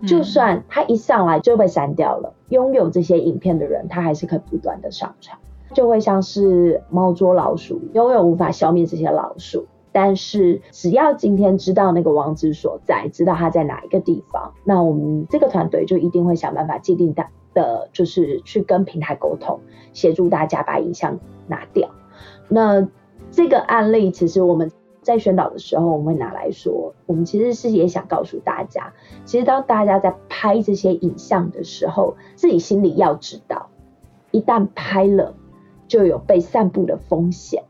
[0.05, 5.38] 就算他一上来就被删掉了，拥有这些影片的人，他还是可以不断的上传，
[5.73, 9.65] 就会像是猫捉老鼠，永远无法消灭这些老鼠。
[9.91, 19.59] 但是只要今天知道那个网址所在，知道他在哪一个地方，那我们这个团队就一定会想办法既定的的，就是去跟平台沟通，
[19.93, 21.89] 协助大家把影像拿掉。
[22.49, 22.88] 那
[23.31, 24.71] 这个案例其实我们。
[25.04, 28.94] 在宣导的时候，我们会拿来说，我们其实是也想告诉大家，
[29.26, 33.70] 其实当大家在拍这些影像的时候，自己心里要知道，
[34.32, 35.36] 一旦拍了，
[35.88, 37.63] 就有被散布的风险，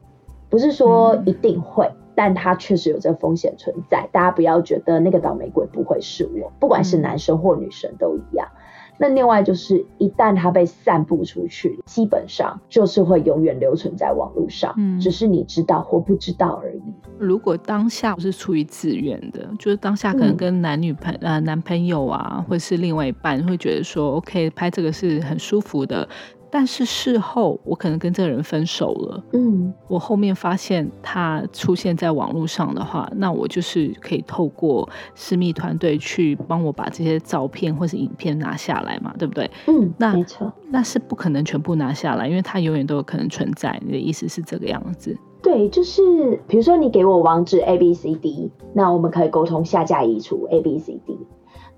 [0.49, 4.07] 不是说一定会，嗯、但它确实有这个风险存在。
[4.11, 8.47] 大家不要觉得那个倒霉鬼不会是我，不管是男生或女生都一样。
[8.97, 16.81] 那另外就是，一旦它被散布出去，基本上就是会永远留存在网络上，嗯只是你知道或不知道而已。
[17.17, 26.07] 如果当下不是出于自愿的，就是当下可能跟男女朋、呃男朋友啊，或是另外一半会觉得说，OK，拍这个是很舒服的。
[26.53, 39.49] 但是事后我可能跟这个人分手了，嗯，我后面发现他出现在网络上的话，那我就是可以透过私密团队去帮我把这些照片或是影片拿下来嘛，对不对？
[39.65, 43.81] 嗯，那没错，那是不可能全部拿下来，因为他永远都有可能存在。
[43.83, 45.17] 你的意思是这个样子？
[45.41, 51.17] 对，就是比如说你给我网址 A B C D，那我们可以沟通下架移除 A B C D，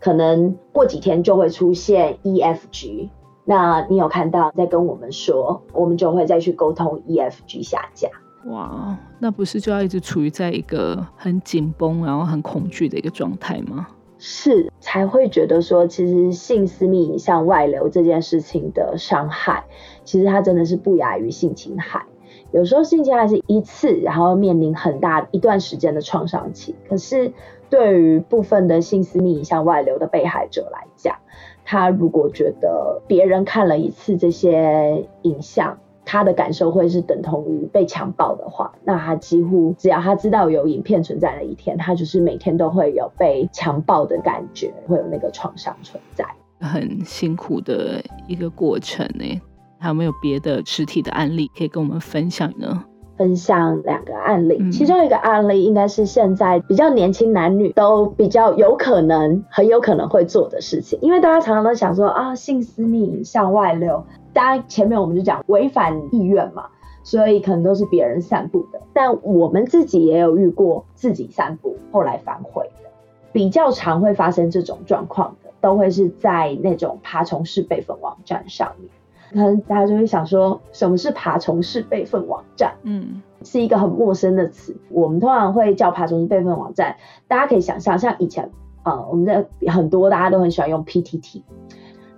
[0.01, 3.09] 可能过几天就会出现 E F G，
[3.45, 8.09] 那你有看到再跟我们说，我们就会再去沟通 E F G 下架。
[8.45, 13.87] 哇，那不是就要一直处于在一个很紧绷，然后很恐惧的一个状态吗？
[14.17, 19.65] 是才会觉得说，其实性私密影像外流这件事情的伤害，
[20.03, 22.05] 其实它真的是不亚于性侵害。
[22.51, 26.73] 有时候性侵害是一次，然后面临很大一段时间的创伤期。
[26.87, 27.33] 可是
[27.69, 31.17] 对于部分的性私密影像外流的被害者来讲，
[31.65, 46.23] 他如果觉得别人看了一次这些影像，他的感受会是等同于被强暴的话，那他几乎只要他知道有影片存在的一天，他就是每天都会有被强暴的感觉，会有那个创伤存在。
[46.59, 49.41] 很辛苦的一个过程呢。
[49.77, 52.85] 还有没有别的实体的案例可以跟我们分享呢？
[53.17, 54.71] 分享两个案例，嗯。
[54.71, 66.65] 其中一个案例应该是现在比较年轻男女都比较有可能、很有可能会做的事情，因为大家常常都想说啊，性私密影像外流，大家前面我们就讲违反意愿嘛，
[67.03, 72.89] 所以可能都是别人散布的，但我们自己也有遇过自己散布后来反悔的，
[73.31, 78.89] 比较常会发生这种状况的，都会是在那种爬虫式备份网站上面。
[79.31, 82.73] 可能大家就会想说，什么是爬虫式备份网站？
[82.83, 84.75] 嗯是一个很陌生的词。
[84.89, 86.95] 我们通常会叫爬虫式备份网站，
[87.27, 88.49] 大家可以想象，像以前
[88.83, 91.43] 呃，我们的很多大家都很喜欢用 PTT，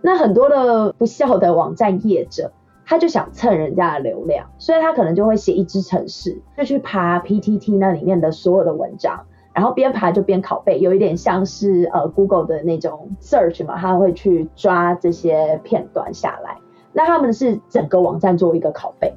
[0.02, 2.52] 那很多的不孝的网站业者，
[2.86, 9.26] 他就想蹭人家的流量，所以他可能就会写一支程式，就去爬 PTT 那里面的所有的文章。
[9.54, 16.58] 然后边爬就边拷贝，有一点像是呃 Google 的那种 search 嘛，他会去抓这些片段下来。
[16.98, 19.14] 那他们是整个网站做一个拷贝，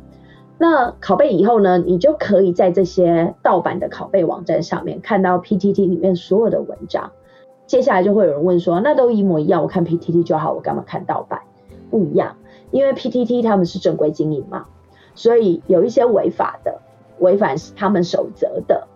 [0.58, 7.10] 那拷贝以后呢，你就可以在这些盗版的拷贝网站上面看到 PTT 里面所有的文章。
[7.66, 11.40] 接下来就会有人问说，那都一模一样，我看 PTT 就好，我干嘛看盗版？
[11.90, 12.36] 不一样，
[12.70, 14.66] 因为 PTT 他们是正规经营嘛，
[15.14, 16.82] 所以有一些违法的、
[17.18, 18.88] 违反他们守则的，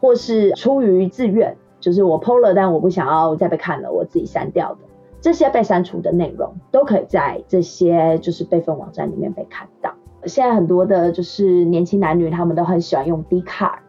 [0.00, 4.78] 或是出于自愿，就是我 PO 了，但我不想要再被看了，我自己删掉的。
[5.22, 9.94] 这些被删除的内容都可以在这些就是备份网站里面被看到。
[10.26, 13.82] 现在很多的就是年轻男女，他们都很喜欢用 d c a r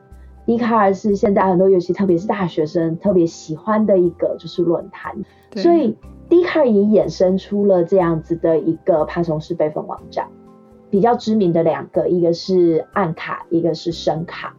[0.46, 5.16] d c a r 是现在很多，尤其特别是大学生特别喜欢的一个就是论坛，
[5.56, 5.98] 所以
[6.30, 10.28] d c a r 也衍生出了这样子的一个爬虫式备份网站。
[10.92, 14.56] 比较知名的两个，一个是暗卡，一个是深卡。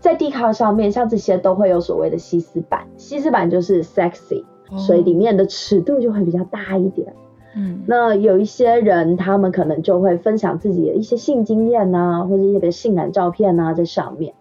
[0.00, 4.44] 在 d c a r 上面，像这些都会有所谓的西斯版，西斯版就是 sexy，
[4.76, 7.14] 所以里面的尺度就会比较大一点。
[7.56, 14.34] 嗯那有一些人，他们可能就会分享自己的一些性经验呐、或者一些性感照片呐、在上面。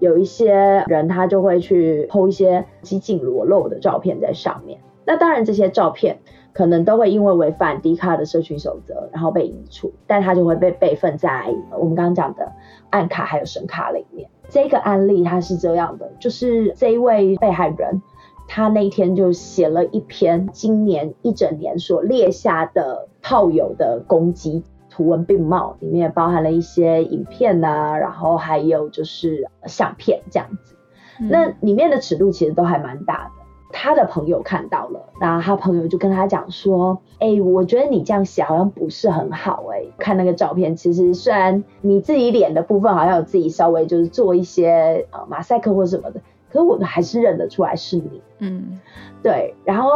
[0.00, 4.78] 有一些人他就会去 PO 一些激进裸露的照片在上面。
[5.04, 6.18] 那当然，这些照片
[6.52, 11.46] 可能都会因为违反 D 卡的社群守则，然后被移除，但他就会被备份在
[11.78, 12.52] 我们刚刚讲的
[12.90, 14.28] 暗卡还有神卡里面。
[14.48, 18.02] 这个案例它是这样的，就是这一位被害人，
[18.48, 24.64] 他那天就写了一篇今年一整年所列下的炮友的攻击。
[24.90, 30.74] 图文并茂，里面包含了一些影片呐、然后还有就是相片这样子。
[31.20, 33.30] 嗯那里面的尺度其实都还蛮大的。
[33.70, 48.22] 他的朋友看到了，然后他朋友就跟他讲说：“哎、我觉得你这样写好像不是很好哎、看那个照片，其实虽然你自己脸的部分好像有自己稍微就是做一些呃马赛克或什么的，可是我还是认得出来是你。
[48.40, 48.78] 嗯
[49.22, 49.90] 对，然后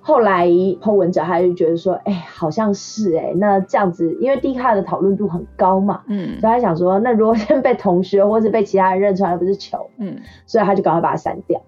[0.00, 9.88] 后来 Po 文者他就觉得说，哎、好像是哎、那这样子，因为 D 卡的讨论度很高嘛，嗯所以他想说，那如果先被同学或是被其他人认出来，不是球？
[9.98, 11.60] 嗯所以他就赶快把它删掉。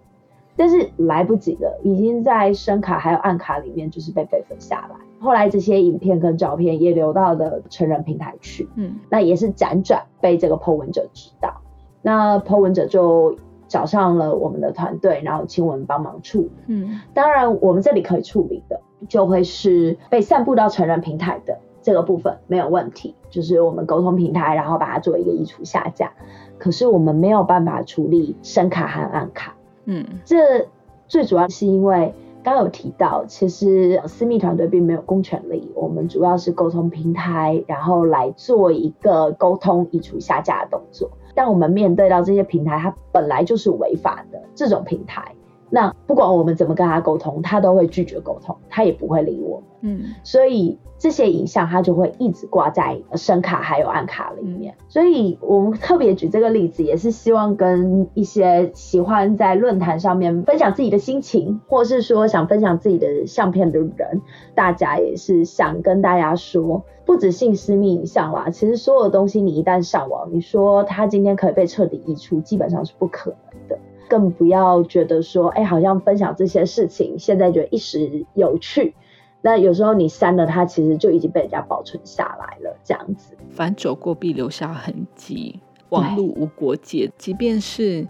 [0.57, 4.97] 但是来不及了，已经在声卡还有暗卡里面就是被备份下来。
[5.21, 11.61] 后来这些影片跟照片也流到了成人平台去，嗯那也是辗转被这个 Po 文者知道。
[12.03, 13.37] 那 Po 文者就
[13.69, 16.51] 找上了我们的团队，然后请我们帮忙处理。
[16.67, 26.13] 嗯当然，我们这里可以处理的，就会是被散布到成人平台的这个部分没有问题，就是我们沟通平台，然后把它做一个移除下架。
[26.59, 29.55] 可是我们没有办法处理声卡和暗卡，
[29.85, 30.67] 嗯这
[31.07, 32.15] 最主要是因为
[32.49, 41.11] 刚有提到，其实私密团队并没有公权力，我们主要是沟通平台，然后来做一个沟通移除下架的动作。
[41.35, 45.35] 但我们面对到这些平台，它本来就是违法的这种平台。
[45.71, 49.65] 那不管我们怎么跟他沟通，他都会拒绝沟通，他也不会理我们。
[49.81, 54.75] 嗯，所以这些影像他就会一直挂在声卡还有暗卡里面。
[54.89, 64.21] 所以我们特别举这个例子，也是希望跟一些喜欢在论坛上面分享自己的心情，或是说想分享自己的相片的人，
[64.57, 73.79] 大家也是想跟大家说，不止性私密影像啦，其实所有东西你一旦上网，你说它今天可以被彻底移除，基本上是不可能的。
[74.09, 78.95] 更不要觉得说，哎，好像分享这些事情，现在觉得一时有趣，
[79.43, 83.37] 那有时候你删了它，其实就已经被人家保存下来了，这样子。
[83.51, 88.07] 凡走过必留下痕迹，网路无国界，即便是。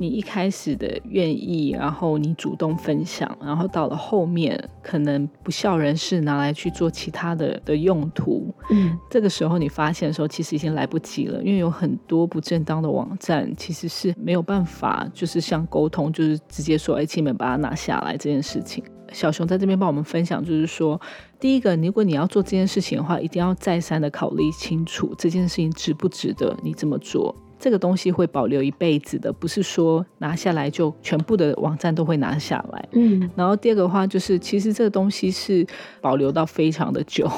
[0.00, 18.82] 你一开始的愿意，然后你主动分享，然后到了后面可能不孝人士拿来去做其他的的用途，嗯，这个时候你发现的时候，其实已经来不及了，因为有很多不正当的网站其实是没有办法，就是像沟通，就是直接说，哎，请你们把它拿下来这件事情。
[19.12, 20.98] 小熊在这边帮我们分享，就是说，
[21.38, 27.36] 第一个，如果你要做这件事情的话，一定要再三的考虑清楚这件事情值不值得你这么做。
[27.60, 32.88] 这个东西会保留一辈子的，不是说拿下来就全部的网站都会拿下来。
[32.92, 35.66] 嗯，然后第二个话就是，其实这个东西是
[36.00, 37.28] 保留到非常的久，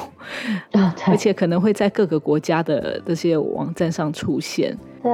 [1.05, 4.75] 而且可能会在各个国家的这些网站上出现。
[5.03, 5.11] 对，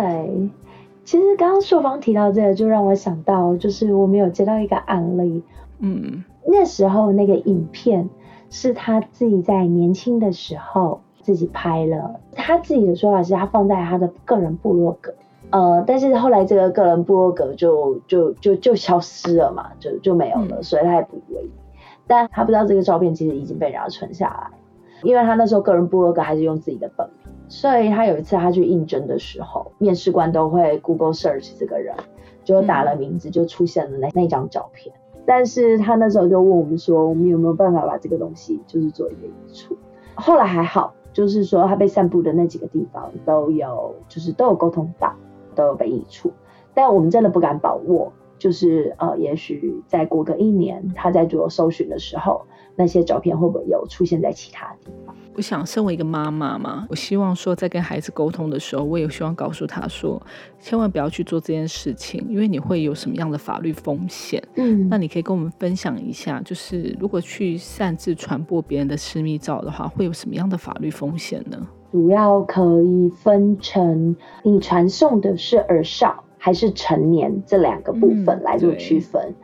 [1.03, 5.41] 其实刚刚秀芳提到这个，就让我想到，就是我们有接到一个案例，
[5.79, 8.07] 嗯，那时候那个影片
[8.51, 11.01] 是他自己在年轻的时候。
[11.21, 15.13] 自己拍了，他自己的说法是他放在他的个人部落格，
[15.51, 21.51] 呃，但是后来这个个人部落格就就就就消失了嘛，就就没有了，所以他也不以为意。
[22.07, 24.57] 但他不知道这个照片其实已经被人家存下来，
[25.03, 31.95] 因为他那时候个人部落格还是用自己的本名，所以他有一次他去应征的时候，面试官都会 Google search 这个人，
[32.43, 34.95] 就打了名字，就出现了那那张照片。
[35.25, 39.77] 但是他那时候就问我们说，我们有没有办法把这个东西就是做一个移除？
[40.15, 40.93] 后来还好。
[41.19, 45.13] 就是说，他被散布的那几个地方都有，就是都有沟通到，
[45.53, 46.31] 都有被移除。
[46.73, 52.41] 但我们真的不敢把握，就是呃，也许再过个一年，他在做搜寻的时候，
[52.75, 55.13] 那些照片会不会有出现在其他地方？
[55.35, 60.21] 我想，身为一个妈妈嘛，我希望说，在跟孩子沟通的时候，我也希望告诉他说，
[60.59, 64.41] 千万不要去做这件事情，因为你会有什么样的法律风险。
[64.55, 71.57] 嗯，那你可以跟我们分享一下，就是如果去擅自传播别人的私密照的话，会有什么样的法律风险呢？
[71.91, 76.23] 主要可以分成你传送的是儿少。
[76.39, 79.35] 还是成年这两个部分来做区分。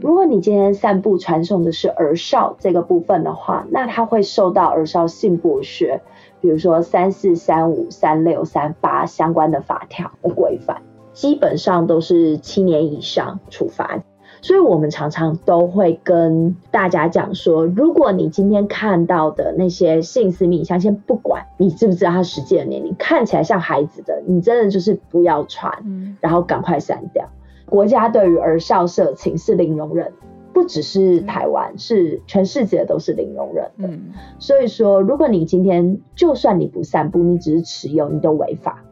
[0.00, 6.00] 如果你今天散步传送的是儿少这个部分的话，那它会受到儿少性剥削，
[6.40, 10.82] 比如说三四三五三六三八相关的法条的规范，
[11.14, 13.98] 基本上都是七年以上处罚。
[14.42, 25.72] 所以，我们常常都会跟大家讲说，如果你今天看到的那些性私密影像，先不管你知不知道他实际的年龄，看起来像孩子的，你真的就是不要传，
[26.20, 27.24] 然后赶快删掉。
[27.66, 30.12] 国家对于儿少色情是零容忍，
[30.52, 33.88] 不只是台湾，是全世界都是零容忍的。
[34.40, 38.82] 所以说，如果你今天就算你不散布，你只是持有，你都违法，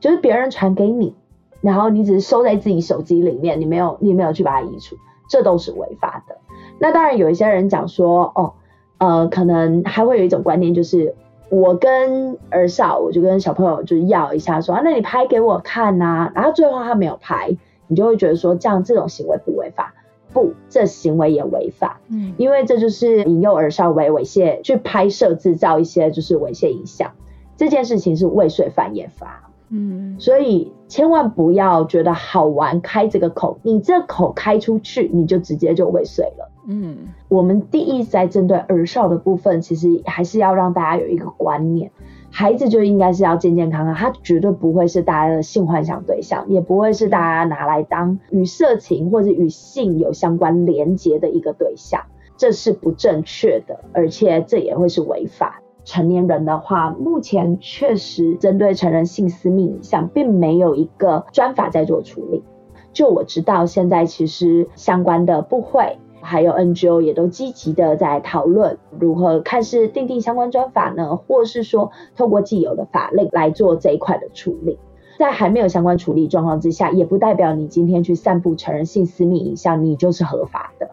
[0.00, 1.14] 就是别人传给你。
[1.62, 4.96] 然后你只是收在自己手机里面，你没有你没有去把它移除，
[5.28, 6.36] 这都是违法的。
[6.78, 8.52] 那当然有一些人讲说，哦，
[8.98, 11.14] 呃，可能还会有一种观念，就是
[11.48, 16.32] 我跟儿少，我就跟小朋友就要一下，说，那你拍给我看呐。
[16.34, 17.56] 然后最后他没有拍，
[17.86, 19.94] 你就会觉得说，这样这种行为不违法？
[20.32, 22.00] 不，这行为也违法。
[22.08, 27.12] 嗯，因为这就是引诱儿少为猥亵去拍摄制造一些就是猥亵影像，
[27.56, 29.51] 这件事情是未遂犯也罚。
[29.74, 36.50] 嗯，所以千万不要觉得好玩开这个口，你这口开出去，你就直接就未遂了。
[36.68, 41.90] 嗯，我们第一在针对儿少的部分，其实还是要让大家有一个观念，
[42.30, 52.02] 孩子就应该是要健健康康，他绝对不会是大家的性幻想对象，也不会是大家拿来当与色情或者与性有相关连结的一个对象，
[52.36, 55.61] 这是不正确的，而且这也会是违法。
[55.84, 62.44] 成年人的话，目前确实针对成人性私密影像，并没有一个专法在做处理。
[62.92, 74.78] 就我知道，现在其实相关的部会还有 NGO 也都积极的在讨论如何看是定定相关专法呢，或是说透过既有的法令来做这一块的处理。
[75.18, 80.90] 在还没有相关处理状况之下，也不代表你今天去散布成人性私密影像，你就是合法的。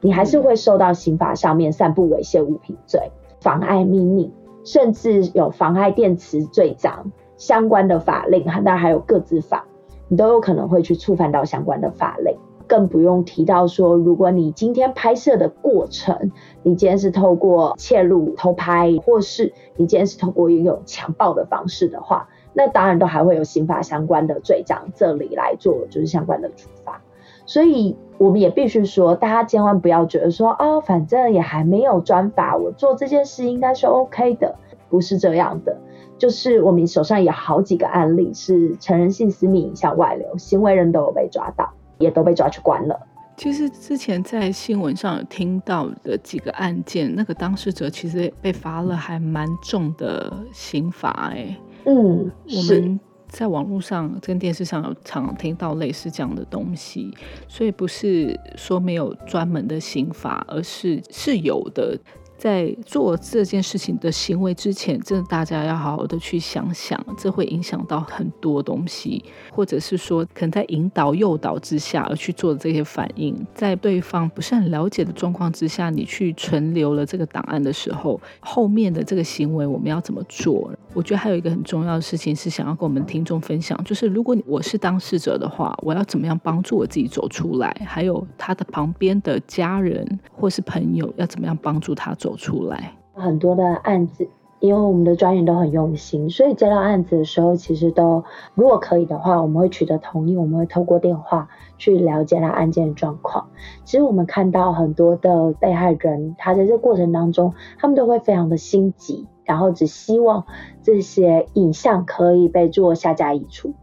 [0.00, 3.10] 你还是会受到刑法上面散布猥亵物品罪、
[3.42, 4.32] 妨碍秘密，
[4.64, 9.66] 甚至有妨碍电磁罪章相关的法令，当然还有各自法，
[10.06, 12.36] 你都有可能会去触犯到相关的法令。
[12.68, 16.30] 更不用提到说，如果你今天拍摄的过程，
[16.62, 27.02] 你今天是透过窃录、偷拍，或是你今天是透过拥有强暴的方式的话，那当然都还会有刑法相关的罪章，这里来做就是相关的处罚。
[27.46, 34.54] 所以我们也必须说，大家千万不要觉得说啊，反正也还没有专法，我做这件事应该是 OK 的，
[34.88, 35.76] 不是这样的。
[36.18, 41.68] 就是我们手上有好几个案例是成人性私密影像外流，行为人都有被抓到。
[41.98, 42.98] 也都被抓去关了。
[43.36, 51.30] 其实之前在新闻上有听到的几个案件，那个当事者其实被罚了还蛮重的刑罚。
[51.32, 52.98] 哎，嗯，我们
[53.32, 57.12] 在网络上跟电视上有常听到类似这样的东西，
[57.48, 61.98] 所以不是说没有专门的刑法，而是是有的。
[62.42, 80.68] 在做这件事情的行为之前，真的大家要好好的去想想，这会影响到很多东西，或者是说，可能在引导诱导之下而去做的这些反应，在对方不是很了解的状况之下，你去存留了这个档案的时候，后面的这个行为我们要怎么做？
[80.94, 87.72] 我觉得还有一个很重要的事情是想要跟我们听众分享，就是如果我是当事者的话，我要怎么样帮助我自己走出来？
[87.86, 92.31] 还有他的旁边的家人或是朋友要怎么样帮助他走？
[92.36, 94.28] 出来很多的案子，
[94.60, 98.24] 因为我们的专员都很用心，所以接到案子的时候，其实都
[98.54, 103.48] 如果可以的话，我们会取得同意，我们会透过电话去了解他案件的状况。
[103.84, 110.46] 其实我们看到很多的被害人，他在这过程当中，他们都会非常的心急，然后只希望
[110.82, 113.74] 这些影像可以被做下架移除。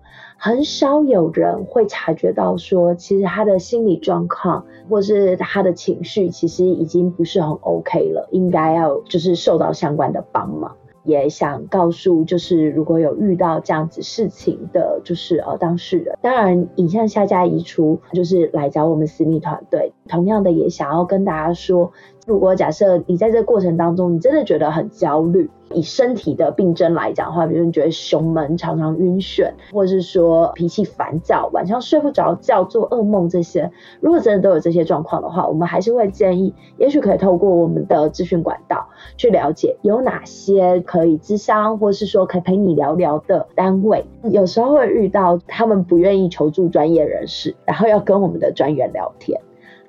[0.41, 10.73] 很少有人会察觉到说，其实他的心理状况或是他的情绪，其实已经不是很 OK 了，应该要就是受到相关的帮忙。
[11.03, 19.91] 也想告诉，就是如果有遇到这样子事情的，就是呃当事人，当然影像下架移除，就是来找我们私密团队。
[20.07, 21.91] 同样的，也想要跟大家说。
[22.29, 44.05] 如果假设你在这个过程当中，你真的觉得很焦虑，以身体的病症来讲的话，比如你觉得胸闷、常常晕眩，或者是说脾气烦躁、晚上睡不着觉、做噩梦这些，如果真的都有这些状况的话，我们还是会建议，也许可以透过我们的咨询管道去了解有哪些可以咨商，或是说可以陪你聊聊的单位。
[44.21, 49.41] 有时候会遇到他们不愿意求助专业人士，然后要跟我们的专员聊天。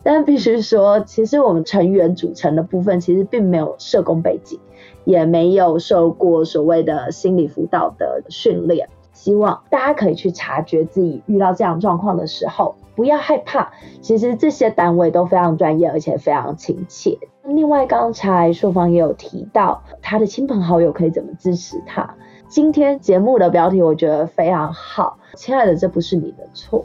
[0.02, 4.58] 但必须说，其实我们成员组成的部分其实并没有社工背景，
[5.04, 8.88] 也没有受过所谓的心理辅导的训练。
[9.12, 13.70] 希望大家可以去察觉自己遇到这样状况的时候，不要害怕。
[14.00, 17.18] 其实这些单位都非常专业，而且非常亲切。
[17.44, 22.14] 另外，刚才硕方也有提到，他的亲朋好友可以怎么支持他。
[22.48, 26.84] 今天节目的标题我觉得非常好，亲爱的，这不是你的错。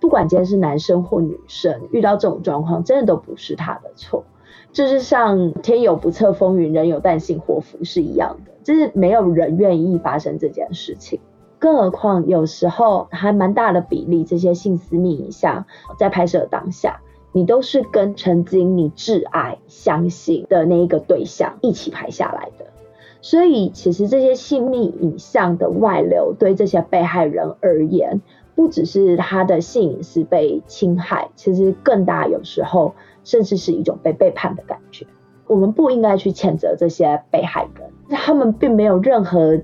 [0.00, 4.24] 不管今天是男生或女生，遇到这种状况，真的都不是他的错。
[4.72, 11.18] 就是像天有不测风云，人有旦夕祸福是一样的，就是没有人愿意发生这件事情。
[11.58, 15.64] 更何况有时候还蛮大的比例，这些性私密影像
[15.98, 17.00] 在拍摄当下，
[17.32, 22.66] 你都是跟曾经你挚爱、相信的那一个对象一起拍下来的。
[23.22, 28.20] 所以其实这些性密影像的外流，对这些被害人而言，
[28.56, 35.06] 不只是他的性隐私被侵害，其实更大有时候甚至是一种被背叛的感觉。
[35.46, 39.60] 我们不应该去谴责这些被害人，他们并没有任何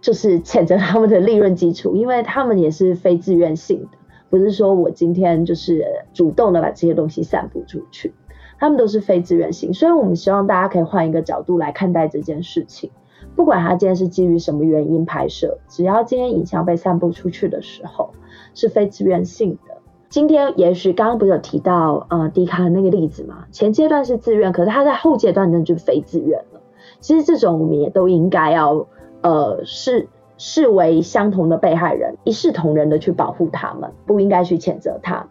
[0.00, 3.98] 就是谴责他们的利润基础，因为他们也是非自愿性的，
[4.30, 8.12] 不是说我今天就是主动的把这些东西散布出去，
[8.58, 9.72] 他们都是非自愿性。
[9.72, 12.90] 所以我们希望大家可以换一个角度来看待这件事情。
[13.34, 18.12] 不管他今天是基于什么原因拍摄，只要今天影像被散布出去的时候
[18.54, 19.74] 是非自愿性的。
[20.08, 23.46] 今天也许刚刚不是有提到呃迪卡的那个例子嘛？
[23.50, 26.60] 前阶段是自愿，可是他在后阶段那就非自愿了。
[27.00, 28.86] 其实这种我们也都应该要
[29.22, 35.26] 呃视视为相同的被害人，一视同仁的去保护他们，不应该去谴责他。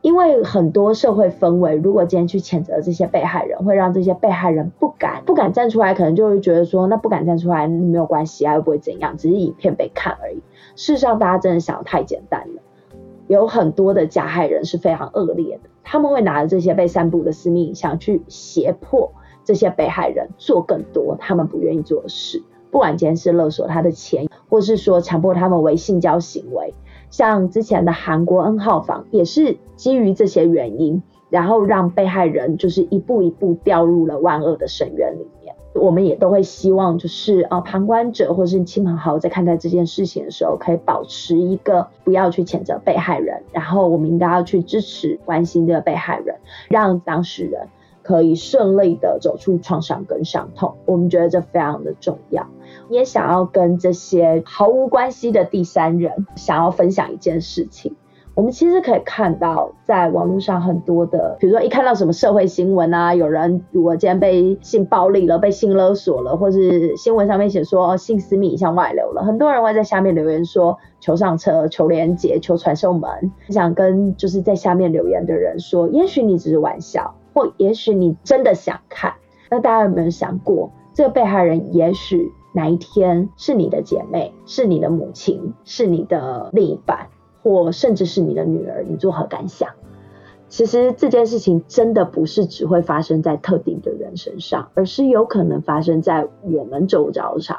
[0.00, 10.42] 因为很多社会氛围，如果今天去谴责这些被害人，会让这些被害人不敢不敢站出来，可能就会觉得说，那不敢站出来没有关系啊，又不会怎样，只是影片被看而已。
[10.76, 12.60] 事实上，大家真的想的太简单了。
[13.26, 19.12] 有很多的加害人是非常恶劣的，他们会拿着这些被散布的私密影像去胁迫
[19.44, 26.74] 这些被害人做更多他们不愿意做的事，不管今天是勒索他的钱，或是说强迫他们为性交行为。
[27.10, 35.26] 像之前的韩国 N 号房也是基于这些原因，然后让被害人就是一步一步掉入了万恶的深渊里。
[35.74, 46.36] 我们也都会希望，就是呃，旁观者或是亲朋好友在看待这件事情的时候，可以保持一个不要去谴责被害人，然后我们应该要去支持、关心这个被害人，
[46.68, 47.68] 让当事人
[48.02, 50.76] 可以顺利的走出创伤跟伤痛。
[50.86, 52.46] 我们觉得这非常的重要。
[52.88, 57.96] 也想要跟这些毫无关系的第三人，想要分享一件事情。
[58.36, 79.14] 我们其实可以看到，在网络上很多的，比如说一看到什么社会新闻啊，有人如果今天被性暴力了、被性勒索了，或是新闻上面写说性私密影像外流了，很多人会在下面留言说求上车、求连结、求传送门，想跟就是在下面留言的人说，也许你只是玩笑，或也许你真的想看。
[79.48, 87.06] 那大家有没有想过，这个被害人也许哪一天是你的姐妹，是你的母亲，是你的另一半？
[87.44, 89.68] 或甚至是你的女儿，你作何感想？
[90.48, 97.58] 其实这件事情真的不是只会发生在特定的人身上，而是有可能发生在我们周遭上。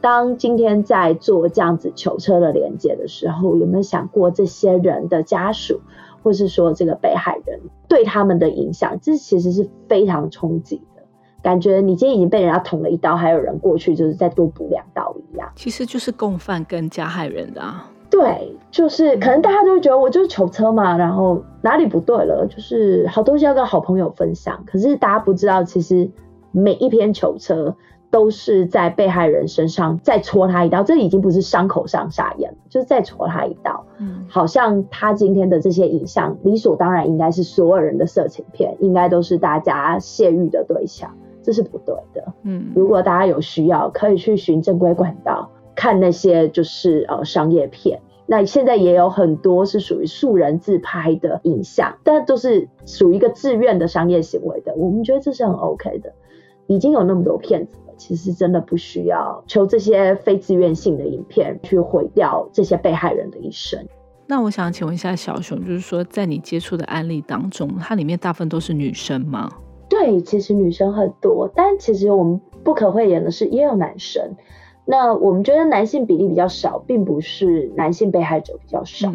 [0.00, 5.80] 当今天在做这样子囚车的连接的时候，有没有想过这些人的家属，
[6.22, 8.98] 或是说这个被害人对他们的影响？
[9.02, 11.02] 这其实是非常冲击的，
[11.42, 15.50] 感觉你今天已经被人家捅了一刀，还有人过去就是再多补两刀一样。
[15.56, 17.90] 其实就是共犯跟加害人的啊。
[18.10, 22.46] 对，就是可能大家都会觉得我就是囚车嘛，然后哪里不对了？
[22.46, 26.10] 就是好东西要跟好朋友分享，可是大家不知道，其实
[26.50, 27.76] 每一篇囚车
[28.10, 33.84] 都是在被害人身上再戳他一刀，这已经不是伤口上撒盐，就是再戳他一刀。
[33.98, 42.24] 嗯，好像他今天的这些影像，理所当然应该是所有人的色情片，应该都是大家泄欲的对象，这是不对的。
[42.44, 45.50] 嗯，如果大家有需要，可以去寻正规管道。
[45.78, 54.74] 看那些就是呃商业片，那现在也有很多是属于素人自拍的影像，但都是属于一个自愿的商业行为的。
[54.74, 56.12] 我们觉得这是很 OK 的。
[56.66, 63.78] 已经有那么多骗子了，其实真的不需要求这些非自愿性的影片去毁掉这些被害人的一生。
[64.26, 69.48] 那我想请问一下小熊，就是说在你接触的案例当中，它里面大部分都是女生吗？
[69.88, 74.34] 对，其实女生很多，但其实我们不可讳言的是，也有男生。
[74.90, 79.12] 那我们觉得男性比例比较少，并不是男性被害者比较少，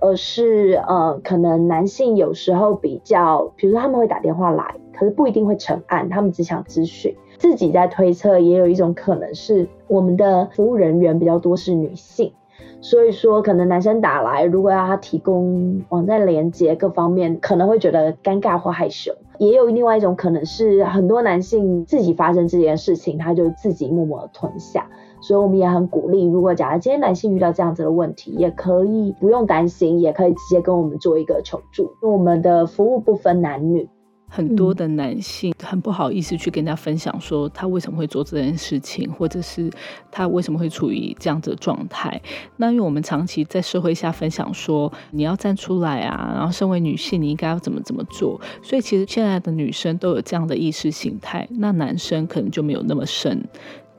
[0.00, 12.32] 而是呃，可能男性有时候比较，比如说他们会打电话来，可是不一定会成案，他们只想咨询，自己在推测，也有一种可能是我们的服务人员比较多是女性，
[12.80, 19.12] 所以说可能男生打来，如果要他提供网站连接各方面，可能会觉得尴尬或害羞。
[19.38, 24.88] 也有另外一种可能是很多男性自己发生这件事情，他就自己默默的吞下。
[25.22, 31.84] 所以我们也很鼓励，如果假如今天男性遇到这样子的问题，也可以不用担心，也可以直接跟我们做一个求助。
[32.02, 33.88] 因为我们的服务不分男女，
[34.28, 39.70] 很多的男性很不好意思去跟人家分享说他为什么会做这件事情，或者是
[40.10, 42.20] 他为什么会处于这样子的状态。
[42.56, 53.46] 那因为我们长期在社会下分享说你要站出来啊，然后身为女性你应该要怎么怎么做，所以其实现在的女生都有这样的意识形态，那男生可能就没有那么深。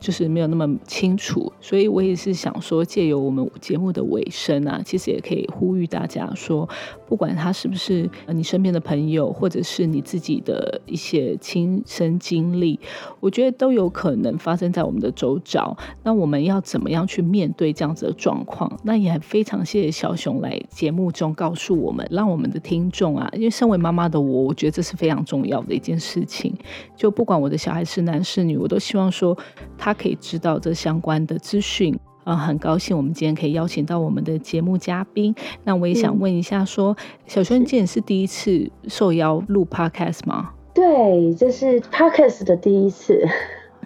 [0.03, 6.67] 就是没有那么清楚，所以我也是想说，借由我们节目的尾声啊，其实也可以呼吁大家说，
[7.07, 12.77] 不管他是不是你身边的朋友，或者是你自己的一些亲身经历，
[13.21, 15.73] 我觉得都有可能发生在我们的周遭。
[16.03, 18.77] 那我们要怎么样去面对这样子的状况？
[18.83, 26.53] 那也非常谢谢小熊来节目中告诉我们，让我们的听众啊，因为身为妈妈的我，我觉得这是非常重要的一件事情。
[26.93, 29.37] 就不管我的小孩是男是女，我都希望说
[29.77, 29.92] 他。
[29.93, 35.35] 可以知道这相关的资讯啊，很高兴我们今天可以邀请到我们的节目嘉宾。
[35.63, 36.95] 那我也想问一下，说
[37.27, 40.51] 小轩，今天是第一次受邀录 podcast 吗？
[40.73, 43.27] 对，这是 podcast 的第一次，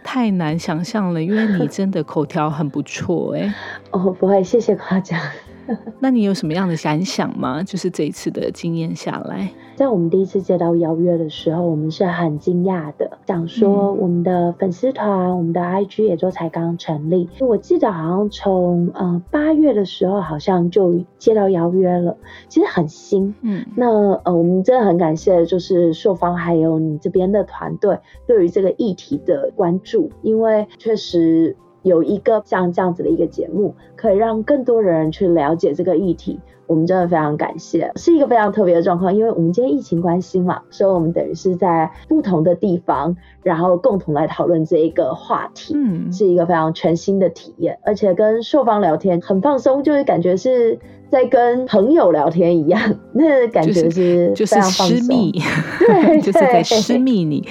[0.03, 3.53] 太难想象了，因为你真的口条很不错哎。
[3.91, 5.19] 哦，不会，谢谢夸奖。
[5.99, 7.61] 那你有什么样的感想吗？
[7.63, 17.29] 就是这一次的经验下来，在我们第一次接到邀约的时候，我们是很惊讶的，想说我们的粉丝团、我们的 IG 也就才刚成立。
[17.39, 22.15] 我记得好像从呃八月的时候，好像就接到邀约了，
[22.47, 23.33] 其实很新。
[23.41, 23.87] 嗯，那
[24.23, 31.55] 呃我们真的很感谢，就是硕方还有你这边的团队对于这个议题的关注，因为确实。
[31.87, 50.77] 有一个像这样子的一个节目，可以让更多的人去了解这个议题，我们真的非常感谢，是一个非常特别的状况，因为我们今天疫情关系嘛，所以我们等于是在不同的地方，然后共同来讨论这一个话题，嗯，是一个非常全新的体验，而且跟受方聊天很放松，就是感觉是
[51.09, 52.81] 在跟朋友聊天一样，
[53.13, 55.31] 那感觉是就是私密，
[55.79, 57.47] 对， 就是在私密你。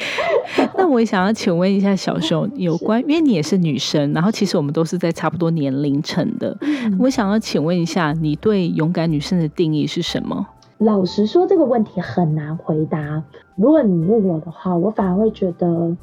[0.76, 6.56] 那我也想要请问一下小熊， 有关，因为你也是女生，然后其实我们都是在差不多年龄层的，
[6.98, 10.46] 我想要请问一下，你对勇敢女生的定义是什么？
[10.78, 13.22] 老实说，这个问题很难回答。
[13.56, 15.96] 如果你问我的话，我反而会觉得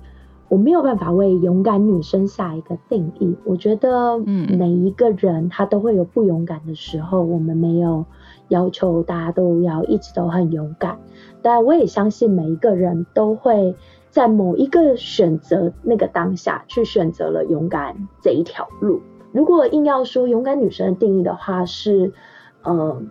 [0.49, 3.35] 我没有办法为勇敢女生下一个定义。
[3.43, 8.05] 我觉得，每一个人他都会有不勇敢的时候，我们没有
[8.49, 10.99] 要求大家都要一直都很勇敢，
[11.41, 13.75] 但我也相信每一个人都会
[14.09, 19.01] 在某一个选择那个当下去选择了勇敢这一条路。
[19.31, 22.11] 如果硬要说勇敢女生的定义的话，是，
[22.63, 23.09] 嗯。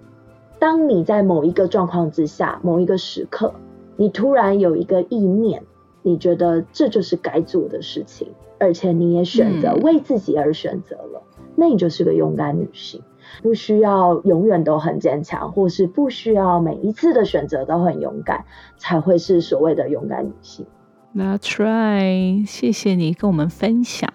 [0.58, 3.52] 当你在某一个状况之下，某一个时刻，
[3.96, 5.64] 你突然有一个意念，
[6.02, 8.28] 你觉得这就是该做的事情，
[8.58, 11.22] 而且你也选择为自己而选择了，
[11.56, 13.00] 那你就是个勇敢女性，
[13.42, 18.44] 不需要永远都很坚强，或是不需要每一次的选择都很勇敢，
[18.76, 20.66] 才会是所谓的勇敢女性。
[21.14, 24.10] That's right，谢谢你跟我们分享。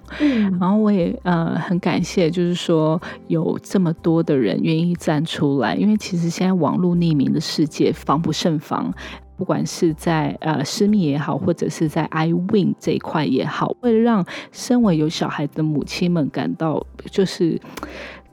[0.60, 8.92] 然后我也呃很感谢，就是说有这么多的人愿意站出来，因为其实现在网络匿名的世界防不胜防，
[9.38, 17.62] 不管是在呃私密也好，或者是在 I Win 这一块也好，为了让身为有小孩的母亲们感到就是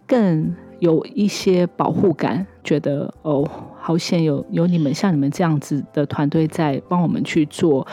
[0.07, 3.49] 更有一些保护感，觉得哦
[3.79, 7.87] 好险有有你们像你们这样子的团队在帮我们去做。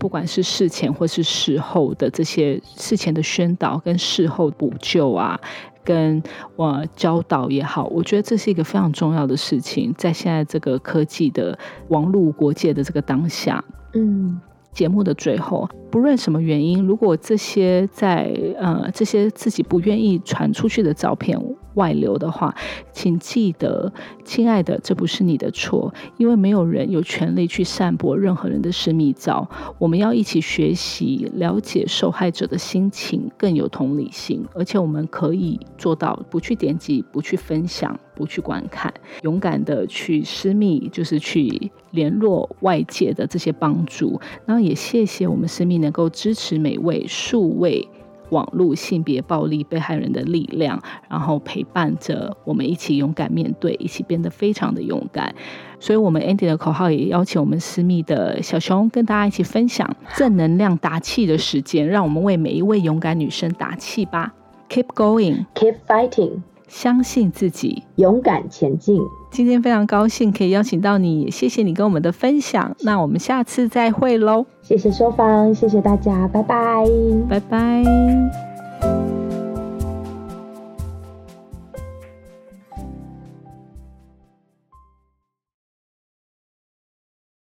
[0.00, 5.40] 不管是事前或是事后的这些事前的宣导跟事后补救啊，
[5.84, 6.22] 跟
[6.56, 11.58] 我教导也好，我觉得这是一个非常重要的事情，在现在这个科技的
[11.88, 13.64] 网络国界的这个当下，
[13.94, 14.40] 嗯。
[14.72, 21.40] 节目的最后，不论什么原因，如果这些在呃这些自己不愿意传出去的照片
[21.74, 22.54] 外流的话，
[22.92, 23.92] 请记得，
[24.24, 29.48] 亲爱的，这不是你的错，因为没有人有权利去散播任何人的私密照。
[29.78, 37.98] 我们要一起学习，了解受害者的心情，更有同理心，而且我们可以做到不去点击，不去分享。
[38.16, 44.20] 不去观看，勇敢的去私密，就是去联络外界的这些帮助。
[44.46, 47.88] 然后也谢谢我们私密能够支持每位数位
[48.30, 55.34] 网络性别暴力被害人的力量，然后陪伴着我们一起勇敢面对，一起变得非常的勇敢。
[55.78, 64.32] 所以，我们 Andy 的口号也邀请我们私密的小熊跟大家一起分享正能量打气的时间，让我们为每一位勇敢女生打气吧
[64.70, 66.40] ！Keep going, keep fighting.
[66.74, 69.00] 相信自己，勇敢前进。
[69.30, 72.74] 今天非常高兴可以邀请到你，谢谢你跟我们的分享。
[72.80, 74.44] 那我们下次再会喽！
[74.60, 76.84] 谢谢收方，谢谢大家，拜拜，
[77.28, 79.13] 拜拜。